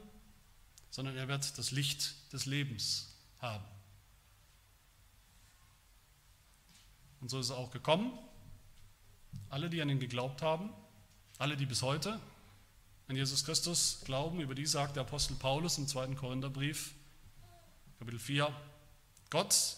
[0.89, 3.65] sondern er wird das Licht des Lebens haben.
[7.27, 8.17] Und so ist es auch gekommen.
[9.49, 10.69] Alle, die an ihn geglaubt haben,
[11.37, 12.21] alle, die bis heute
[13.09, 16.93] an Jesus Christus glauben, über die sagt der Apostel Paulus im zweiten Korintherbrief,
[17.99, 18.55] Kapitel 4,
[19.29, 19.75] Gott,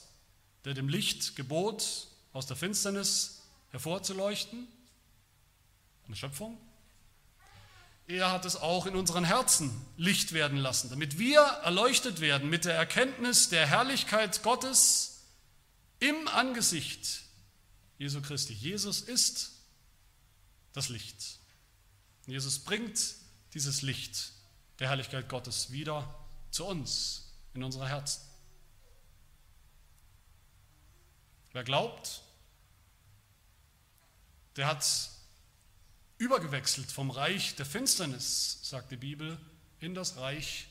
[0.63, 4.67] der dem Licht gebot, aus der Finsternis hervorzuleuchten,
[6.05, 6.55] eine Schöpfung,
[8.05, 12.65] er hat es auch in unseren Herzen Licht werden lassen, damit wir erleuchtet werden mit
[12.65, 15.23] der Erkenntnis der Herrlichkeit Gottes
[15.99, 17.27] im Angesicht
[17.99, 18.53] Jesu Christi.
[18.53, 19.51] Jesus ist
[20.73, 21.37] das Licht.
[22.25, 22.99] Jesus bringt
[23.53, 24.31] dieses Licht
[24.79, 26.15] der Herrlichkeit Gottes wieder
[26.49, 28.21] zu uns in unsere Herzen.
[31.51, 32.21] Wer glaubt,
[34.55, 34.85] der hat
[36.17, 39.37] übergewechselt vom Reich der Finsternis, sagt die Bibel,
[39.79, 40.67] in das Reich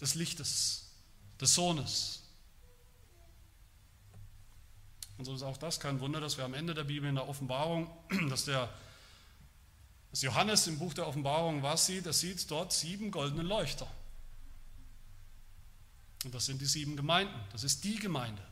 [0.00, 0.90] des Lichtes,
[1.40, 2.22] des Sohnes.
[5.18, 7.28] Und so ist auch das kein Wunder, dass wir am Ende der Bibel in der
[7.28, 7.90] Offenbarung,
[8.30, 8.68] dass der
[10.10, 13.86] dass Johannes im Buch der Offenbarung was sieht, er sieht dort sieben goldene Leuchter.
[16.24, 17.38] Und das sind die sieben Gemeinden.
[17.52, 18.42] Das ist die Gemeinde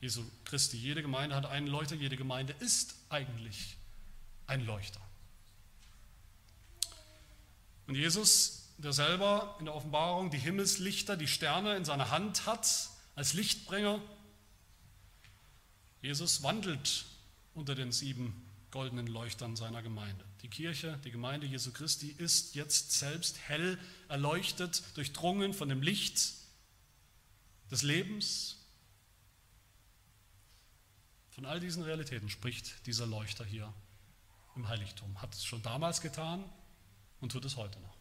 [0.00, 0.76] Jesu Christi.
[0.76, 3.76] Jede Gemeinde hat einen Leuchter, jede Gemeinde ist eigentlich
[4.46, 5.00] ein Leuchter.
[7.86, 12.90] Und Jesus, der selber in der Offenbarung die Himmelslichter, die Sterne in seiner Hand hat,
[13.14, 14.00] als Lichtbringer,
[16.04, 17.06] Jesus wandelt
[17.54, 20.22] unter den sieben goldenen Leuchtern seiner Gemeinde.
[20.42, 26.34] Die Kirche, die Gemeinde Jesu Christi ist jetzt selbst hell erleuchtet, durchdrungen von dem Licht
[27.70, 28.58] des Lebens.
[31.30, 33.72] Von all diesen Realitäten spricht dieser Leuchter hier
[34.56, 35.22] im Heiligtum.
[35.22, 36.44] Hat es schon damals getan
[37.22, 37.93] und tut es heute noch.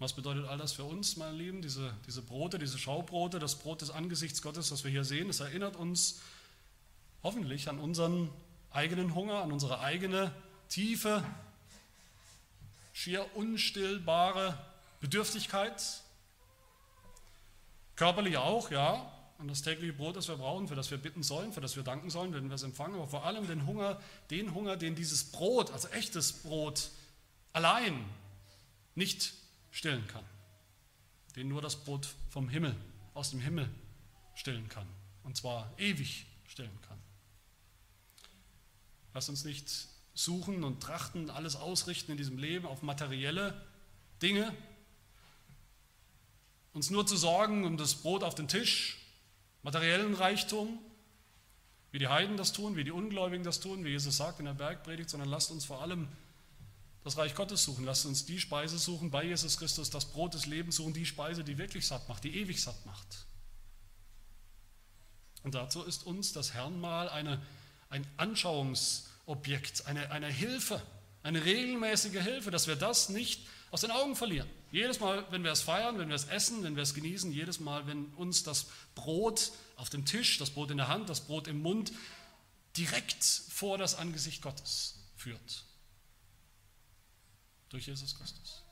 [0.00, 1.60] Was bedeutet all das für uns, meine Lieben?
[1.60, 5.40] Diese, diese Brote, diese Schaubrote, das Brot des Angesichts Gottes, das wir hier sehen, es
[5.40, 6.20] erinnert uns
[7.24, 8.30] hoffentlich an unseren
[8.70, 10.32] eigenen Hunger, an unsere eigene
[10.68, 11.24] tiefe,
[12.92, 14.56] schier unstillbare
[15.00, 15.82] Bedürftigkeit.
[17.96, 21.52] Körperlich auch, ja, an das tägliche Brot, das wir brauchen, für das wir bitten sollen,
[21.52, 24.54] für das wir danken sollen, wenn wir es empfangen, aber vor allem den Hunger, den
[24.54, 26.90] Hunger, den dieses Brot, also echtes Brot,
[27.52, 28.04] allein
[28.94, 29.32] nicht
[29.70, 30.24] stillen kann,
[31.36, 32.74] den nur das Brot vom Himmel,
[33.14, 33.68] aus dem Himmel
[34.34, 34.86] stillen kann,
[35.24, 36.98] und zwar ewig stillen kann.
[39.14, 43.60] Lass uns nicht suchen und trachten, alles ausrichten in diesem Leben auf materielle
[44.22, 44.54] Dinge,
[46.72, 48.98] uns nur zu sorgen um das Brot auf den Tisch,
[49.62, 50.78] materiellen Reichtum,
[51.90, 54.54] wie die Heiden das tun, wie die Ungläubigen das tun, wie Jesus sagt in der
[54.54, 56.08] Bergpredigt, sondern lasst uns vor allem
[57.04, 57.84] das Reich Gottes suchen.
[57.84, 61.44] Lasst uns die Speise suchen bei Jesus Christus, das Brot des Lebens suchen, die Speise,
[61.44, 63.26] die wirklich satt macht, die ewig satt macht.
[65.42, 67.40] Und dazu ist uns das Herrnmal eine,
[67.88, 70.82] ein Anschauungsobjekt, eine, eine Hilfe,
[71.22, 74.48] eine regelmäßige Hilfe, dass wir das nicht aus den Augen verlieren.
[74.70, 77.60] Jedes Mal, wenn wir es feiern, wenn wir es essen, wenn wir es genießen, jedes
[77.60, 81.48] Mal, wenn uns das Brot auf dem Tisch, das Brot in der Hand, das Brot
[81.48, 81.92] im Mund
[82.76, 85.64] direkt vor das Angesicht Gottes führt.
[87.70, 88.62] Durch Jesus Christus.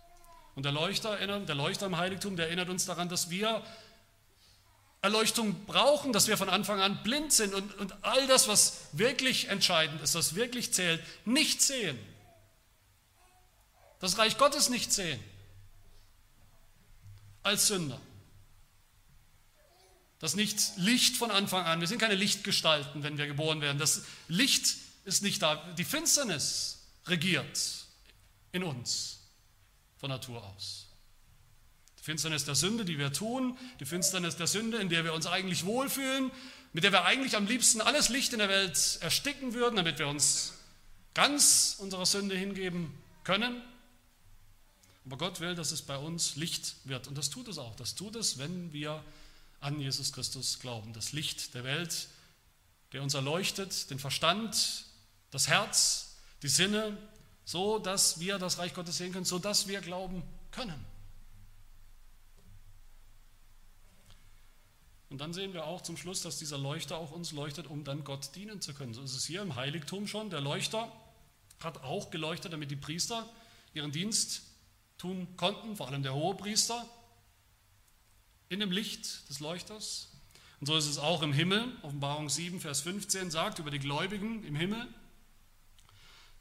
[0.55, 3.63] Und der Leuchter, der Leuchter im Heiligtum, der erinnert uns daran, dass wir
[5.03, 9.49] Erleuchtung brauchen, dass wir von Anfang an blind sind und, und all das, was wirklich
[9.49, 11.99] entscheidend ist, was wirklich zählt, nicht sehen
[14.01, 15.21] das Reich Gottes nicht sehen
[17.43, 18.01] als Sünder.
[20.19, 23.79] Das nicht Licht von Anfang an, wir sind keine Lichtgestalten, wenn wir geboren werden.
[23.79, 27.86] Das Licht ist nicht da, die Finsternis regiert
[28.57, 29.21] in uns
[29.99, 30.89] von Natur aus.
[31.99, 35.27] Die Finsternis der Sünde, die wir tun, die Finsternis der Sünde, in der wir uns
[35.27, 36.31] eigentlich wohlfühlen,
[36.73, 40.09] mit der wir eigentlich am liebsten alles Licht in der Welt ersticken würden, damit wir
[40.09, 40.55] uns
[41.15, 42.93] ganz unserer Sünde hingeben
[43.25, 43.63] können.
[45.07, 47.09] Aber Gott will, dass es bei uns Licht wird.
[47.09, 47.77] Und das tut es auch.
[47.77, 49.03] Das tut es, wenn wir
[49.61, 50.93] an Jesus Christus glauben.
[50.93, 52.09] Das Licht der Welt,
[52.93, 54.85] der uns erleuchtet, den Verstand,
[55.31, 56.97] das Herz, die Sinne,
[57.47, 60.85] so dass wir das Reich Gottes sehen können, so dass wir glauben können.
[65.09, 68.03] Und dann sehen wir auch zum Schluss, dass dieser Leuchter auch uns leuchtet, um dann
[68.03, 68.93] Gott dienen zu können.
[68.93, 70.29] So ist es hier im Heiligtum schon.
[70.29, 70.93] Der Leuchter
[71.61, 73.27] hat auch geleuchtet, damit die Priester
[73.73, 74.43] ihren Dienst
[74.99, 76.85] tun konnten, vor allem der Hohepriester,
[78.49, 80.09] in dem Licht des Leuchters.
[80.59, 81.73] Und so ist es auch im Himmel.
[81.83, 84.89] Offenbarung 7, Vers 15 sagt über die Gläubigen im Himmel,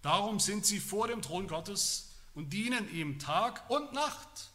[0.05, 4.51] darum sind sie vor dem Thron Gottes und dienen ihm Tag und Nacht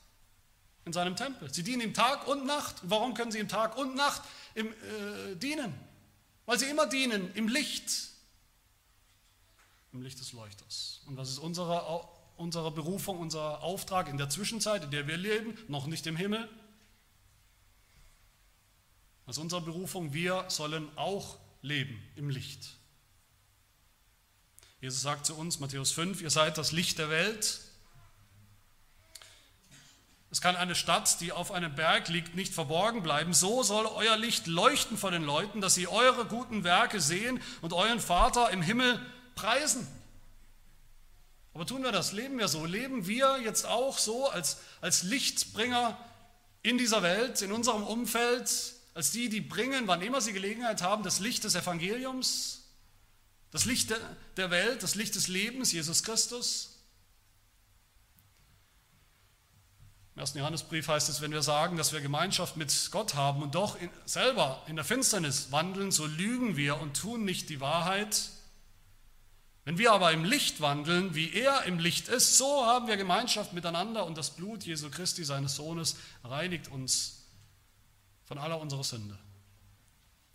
[0.85, 1.53] in seinem Tempel.
[1.53, 2.77] Sie dienen ihm Tag und Nacht.
[2.83, 4.23] warum können sie ihm Tag und Nacht
[4.55, 5.75] im, äh, dienen?
[6.47, 8.11] Weil sie immer dienen im Licht,
[9.93, 11.03] im Licht des Leuchters.
[11.07, 12.09] Und das ist unsere
[12.41, 16.49] unsere Berufung, unser Auftrag in der Zwischenzeit, in der wir leben, noch nicht im Himmel.
[19.27, 22.80] Das ist unsere Berufung, wir sollen auch leben im Licht.
[24.81, 27.61] Jesus sagt zu uns, Matthäus 5, ihr seid das Licht der Welt.
[30.31, 33.35] Es kann eine Stadt, die auf einem Berg liegt, nicht verborgen bleiben.
[33.35, 37.75] So soll euer Licht leuchten vor den Leuten, dass sie eure guten Werke sehen und
[37.75, 38.99] euren Vater im Himmel
[39.35, 39.87] preisen.
[41.53, 42.13] Aber tun wir das?
[42.13, 42.65] Leben wir so?
[42.65, 45.99] Leben wir jetzt auch so als, als Lichtbringer
[46.63, 48.51] in dieser Welt, in unserem Umfeld,
[48.95, 52.60] als die, die bringen, wann immer sie Gelegenheit haben, das Licht des Evangeliums,
[53.51, 53.93] das Licht
[54.37, 56.71] der Welt, das Licht des Lebens, Jesus Christus?
[60.15, 63.55] Im ersten Johannesbrief heißt es, wenn wir sagen, dass wir Gemeinschaft mit Gott haben und
[63.55, 68.29] doch in, selber in der Finsternis wandeln, so lügen wir und tun nicht die Wahrheit.
[69.65, 73.53] Wenn wir aber im Licht wandeln, wie er im Licht ist, so haben wir Gemeinschaft
[73.53, 77.25] miteinander und das Blut Jesu Christi, seines Sohnes, reinigt uns
[78.25, 79.19] von aller unserer Sünde.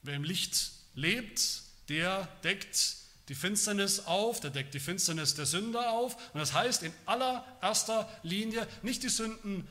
[0.02, 2.98] Wer im Licht lebt, der deckt
[3.30, 6.16] die Finsternis auf, der deckt die Finsternis der Sünde auf.
[6.34, 9.68] Und das heißt in allererster Linie nicht die Sünden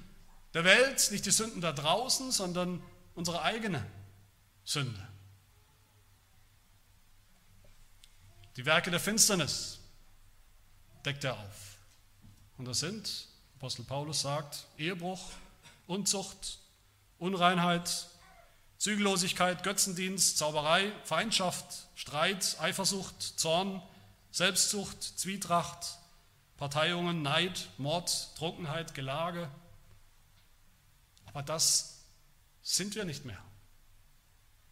[0.55, 2.83] der Welt, nicht die Sünden da draußen, sondern
[3.15, 3.85] unsere eigene
[4.65, 5.09] Sünde.
[8.57, 9.79] Die Werke der Finsternis
[11.05, 11.79] deckt er auf.
[12.57, 15.31] Und das sind, Apostel Paulus sagt, Ehebruch,
[15.87, 16.59] Unzucht,
[17.19, 18.09] Unreinheit,
[18.85, 23.81] Zügellosigkeit, Götzendienst, Zauberei, Feindschaft, Streit, Eifersucht, Zorn,
[24.31, 25.97] Selbstsucht, Zwietracht,
[26.59, 29.51] Parteiungen, Neid, Mord, Trunkenheit, Gelage.
[31.25, 32.05] Aber das
[32.61, 33.43] sind wir nicht mehr,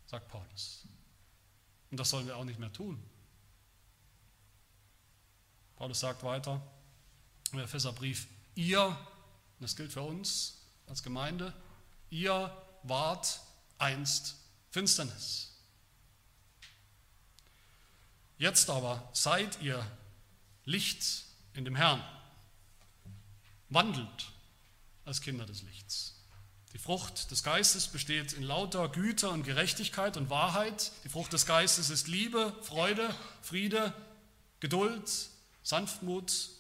[0.05, 0.85] sagt Paulus.
[1.91, 3.03] Und das sollen wir auch nicht mehr tun.
[5.77, 6.61] Paulus sagt weiter
[7.53, 8.95] im Epheserbrief, ihr,
[9.59, 11.55] das gilt für uns als Gemeinde,
[12.11, 13.41] ihr wart
[13.83, 14.37] einst
[14.71, 15.51] Finsternis.
[18.39, 19.85] Jetzt aber seid ihr
[20.65, 21.25] Licht
[21.55, 22.03] in dem Herrn.
[23.69, 24.33] Wandelt
[25.05, 26.15] als Kinder des Lichts.
[26.73, 30.93] Die Frucht des Geistes besteht in lauter Güte und Gerechtigkeit und Wahrheit.
[31.05, 33.93] Die Frucht des Geistes ist Liebe, Freude, Friede,
[34.61, 35.11] Geduld,
[35.63, 36.51] Sanftmut,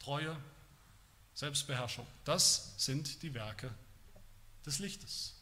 [0.00, 0.36] Treue,
[1.34, 2.06] Selbstbeherrschung.
[2.24, 3.72] Das sind die Werke
[4.64, 5.39] des Lichtes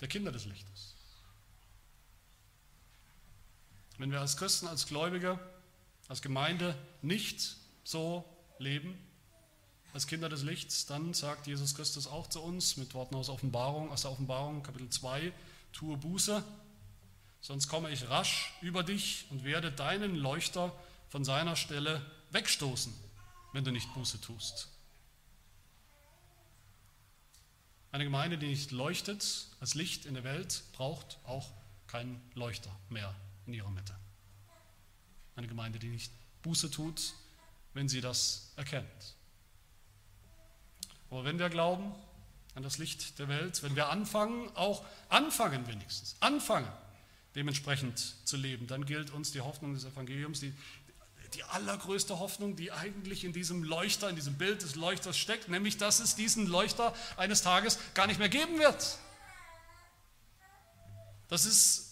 [0.00, 0.94] der Kinder des Lichtes.
[3.98, 5.38] Wenn wir als Christen, als Gläubige,
[6.08, 8.24] als Gemeinde nicht so
[8.58, 8.98] leben,
[9.94, 13.90] als Kinder des Lichts, dann sagt Jesus Christus auch zu uns mit Worten aus Offenbarung,
[13.90, 15.32] aus der Offenbarung Kapitel 2,
[15.72, 16.44] tue Buße,
[17.40, 20.74] sonst komme ich rasch über dich und werde deinen Leuchter
[21.08, 22.92] von seiner Stelle wegstoßen,
[23.54, 24.68] wenn du nicht Buße tust.
[27.96, 31.50] Eine Gemeinde, die nicht leuchtet als Licht in der Welt, braucht auch
[31.86, 33.14] keinen Leuchter mehr
[33.46, 33.96] in ihrer Mitte.
[35.34, 37.14] Eine Gemeinde, die nicht Buße tut,
[37.72, 39.14] wenn sie das erkennt.
[41.08, 41.94] Aber wenn wir glauben
[42.54, 46.70] an das Licht der Welt, wenn wir anfangen, auch anfangen wenigstens, anfangen,
[47.34, 50.52] dementsprechend zu leben, dann gilt uns die Hoffnung des Evangeliums, die,
[51.34, 55.76] die allergrößte Hoffnung, die eigentlich in diesem Leuchter, in diesem Bild des Leuchters steckt, nämlich
[55.76, 58.98] dass es diesen Leuchter eines Tages gar nicht mehr geben wird.
[61.28, 61.86] Das ist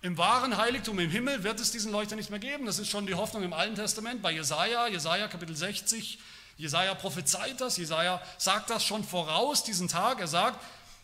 [0.00, 2.66] im wahren Heiligtum im Himmel wird es diesen Leuchter nicht mehr geben.
[2.66, 6.20] Das ist schon die Hoffnung im Alten Testament bei Jesaja, Jesaja Kapitel 60.
[6.56, 10.20] Jesaja prophezeit das, Jesaja sagt das schon voraus, diesen Tag.
[10.20, 10.60] Er sagt,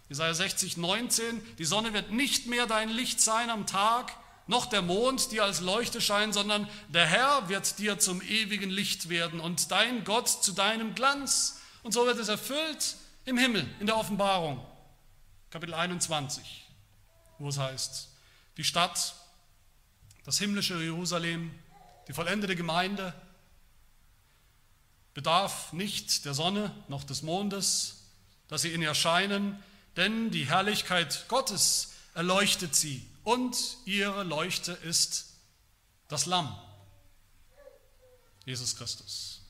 [0.09, 4.13] Jesaja 60, 19, die Sonne wird nicht mehr dein Licht sein am Tag,
[4.47, 9.09] noch der Mond dir als Leuchte scheinen, sondern der Herr wird dir zum ewigen Licht
[9.09, 11.61] werden und dein Gott zu deinem Glanz.
[11.83, 14.65] Und so wird es erfüllt im Himmel, in der Offenbarung,
[15.51, 16.67] Kapitel 21,
[17.39, 18.09] wo es heißt,
[18.57, 19.15] die Stadt,
[20.25, 21.51] das himmlische Jerusalem,
[22.09, 23.15] die vollendete Gemeinde
[25.15, 28.11] bedarf nicht der Sonne noch des Mondes,
[28.49, 29.63] dass sie in ihr scheinen,
[29.97, 35.35] denn die Herrlichkeit Gottes erleuchtet sie und ihre Leuchte ist
[36.09, 36.55] das Lamm,
[38.45, 39.41] Jesus Christus.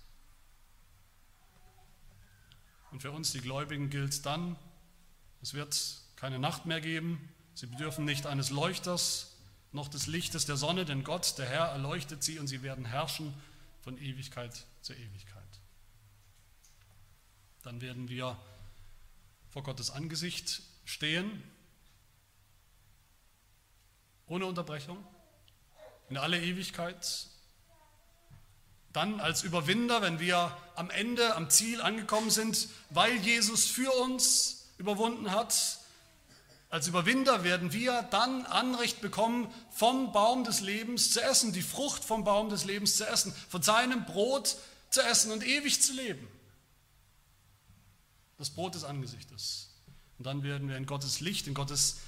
[2.92, 4.56] Und für uns, die Gläubigen, gilt dann,
[5.42, 9.32] es wird keine Nacht mehr geben, sie bedürfen nicht eines Leuchters
[9.72, 13.34] noch des Lichtes der Sonne, denn Gott, der Herr, erleuchtet sie und sie werden herrschen
[13.82, 15.42] von Ewigkeit zu Ewigkeit.
[17.64, 18.38] Dann werden wir
[19.50, 21.42] vor Gottes Angesicht stehen
[24.34, 24.98] ohne Unterbrechung,
[26.10, 27.28] in alle Ewigkeit.
[28.92, 34.66] Dann als Überwinder, wenn wir am Ende, am Ziel angekommen sind, weil Jesus für uns
[34.76, 35.78] überwunden hat,
[36.68, 42.04] als Überwinder werden wir dann Anrecht bekommen, vom Baum des Lebens zu essen, die Frucht
[42.04, 44.56] vom Baum des Lebens zu essen, von seinem Brot
[44.90, 46.26] zu essen und ewig zu leben.
[48.38, 49.70] Das Brot des Angesichtes.
[50.18, 51.98] Und dann werden wir in Gottes Licht, in Gottes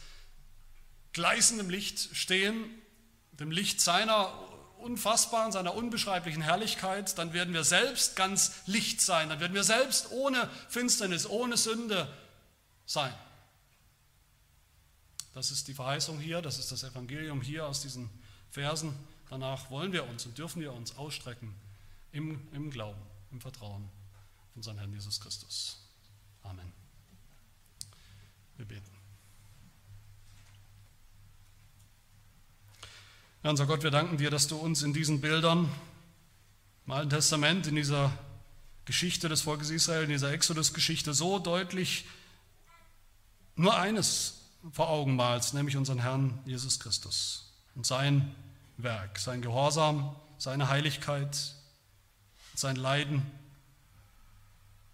[1.16, 2.70] gleißendem Licht stehen,
[3.32, 4.32] dem Licht seiner
[4.78, 7.16] unfassbaren, seiner unbeschreiblichen Herrlichkeit.
[7.16, 9.30] Dann werden wir selbst ganz Licht sein.
[9.30, 12.06] Dann werden wir selbst ohne Finsternis, ohne Sünde
[12.84, 13.14] sein.
[15.32, 18.10] Das ist die Verheißung hier, das ist das Evangelium hier aus diesen
[18.50, 18.94] Versen.
[19.30, 21.54] Danach wollen wir uns und dürfen wir uns ausstrecken
[22.12, 23.00] im, im Glauben,
[23.32, 23.88] im Vertrauen
[24.42, 25.78] auf unseren Herrn Jesus Christus.
[26.42, 26.72] Amen.
[28.58, 28.95] Wir beten.
[33.46, 35.70] Ja, unser Gott, wir danken dir, dass du uns in diesen Bildern
[36.84, 38.10] im Alten Testament, in dieser
[38.86, 42.06] Geschichte des Volkes Israel, in dieser Exodus-Geschichte so deutlich
[43.54, 44.40] nur eines
[44.72, 48.34] vor Augen malst, nämlich unseren Herrn Jesus Christus und sein
[48.78, 51.54] Werk, sein Gehorsam, seine Heiligkeit,
[52.56, 53.24] sein Leiden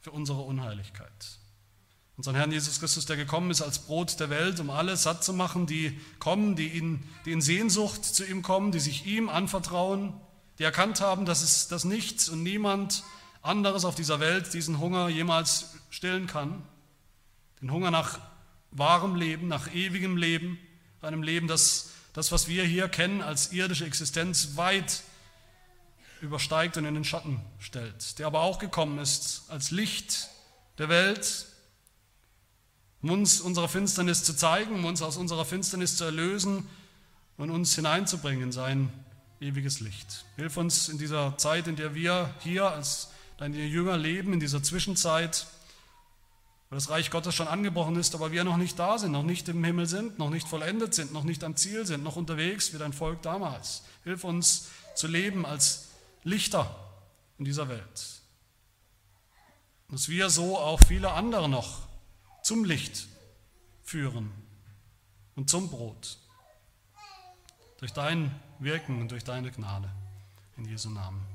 [0.03, 1.39] für unsere Unheiligkeit.
[2.23, 5.33] Unseren Herrn Jesus Christus, der gekommen ist als Brot der Welt, um alle satt zu
[5.33, 10.15] machen, die kommen, die in, die in Sehnsucht zu ihm kommen, die sich ihm anvertrauen,
[10.61, 13.03] die erkannt haben, dass es dass nichts und niemand
[13.43, 16.63] anderes auf dieser Welt diesen Hunger jemals stillen kann.
[17.61, 18.21] Den Hunger nach
[18.71, 20.61] wahrem Leben, nach ewigem Leben,
[21.01, 25.03] einem Leben, das das, was wir hier kennen als irdische Existenz, weit
[26.21, 30.29] übersteigt und in den Schatten stellt, der aber auch gekommen ist als Licht
[30.79, 31.47] der Welt,
[33.03, 36.69] um uns unserer Finsternis zu zeigen, um uns aus unserer Finsternis zu erlösen
[37.37, 38.93] und uns hineinzubringen in sein
[39.41, 40.25] ewiges Licht.
[40.37, 44.63] Hilf uns in dieser Zeit, in der wir hier als deine Jünger leben, in dieser
[44.63, 45.47] Zwischenzeit,
[46.71, 49.49] weil das Reich Gottes schon angebrochen ist, aber wir noch nicht da sind, noch nicht
[49.49, 52.79] im Himmel sind, noch nicht vollendet sind, noch nicht am Ziel sind, noch unterwegs wie
[52.79, 53.83] dein Volk damals.
[54.05, 55.89] Hilf uns zu leben als
[56.23, 56.75] Lichter
[57.39, 58.23] in dieser Welt.
[59.91, 61.92] Dass wir so auch viele andere noch
[62.43, 63.09] zum Licht
[63.83, 64.33] führen
[65.37, 66.19] und zum Brot.
[67.79, 69.91] Durch dein Wirken und durch deine Gnade.
[70.57, 71.27] In Jesu Namen.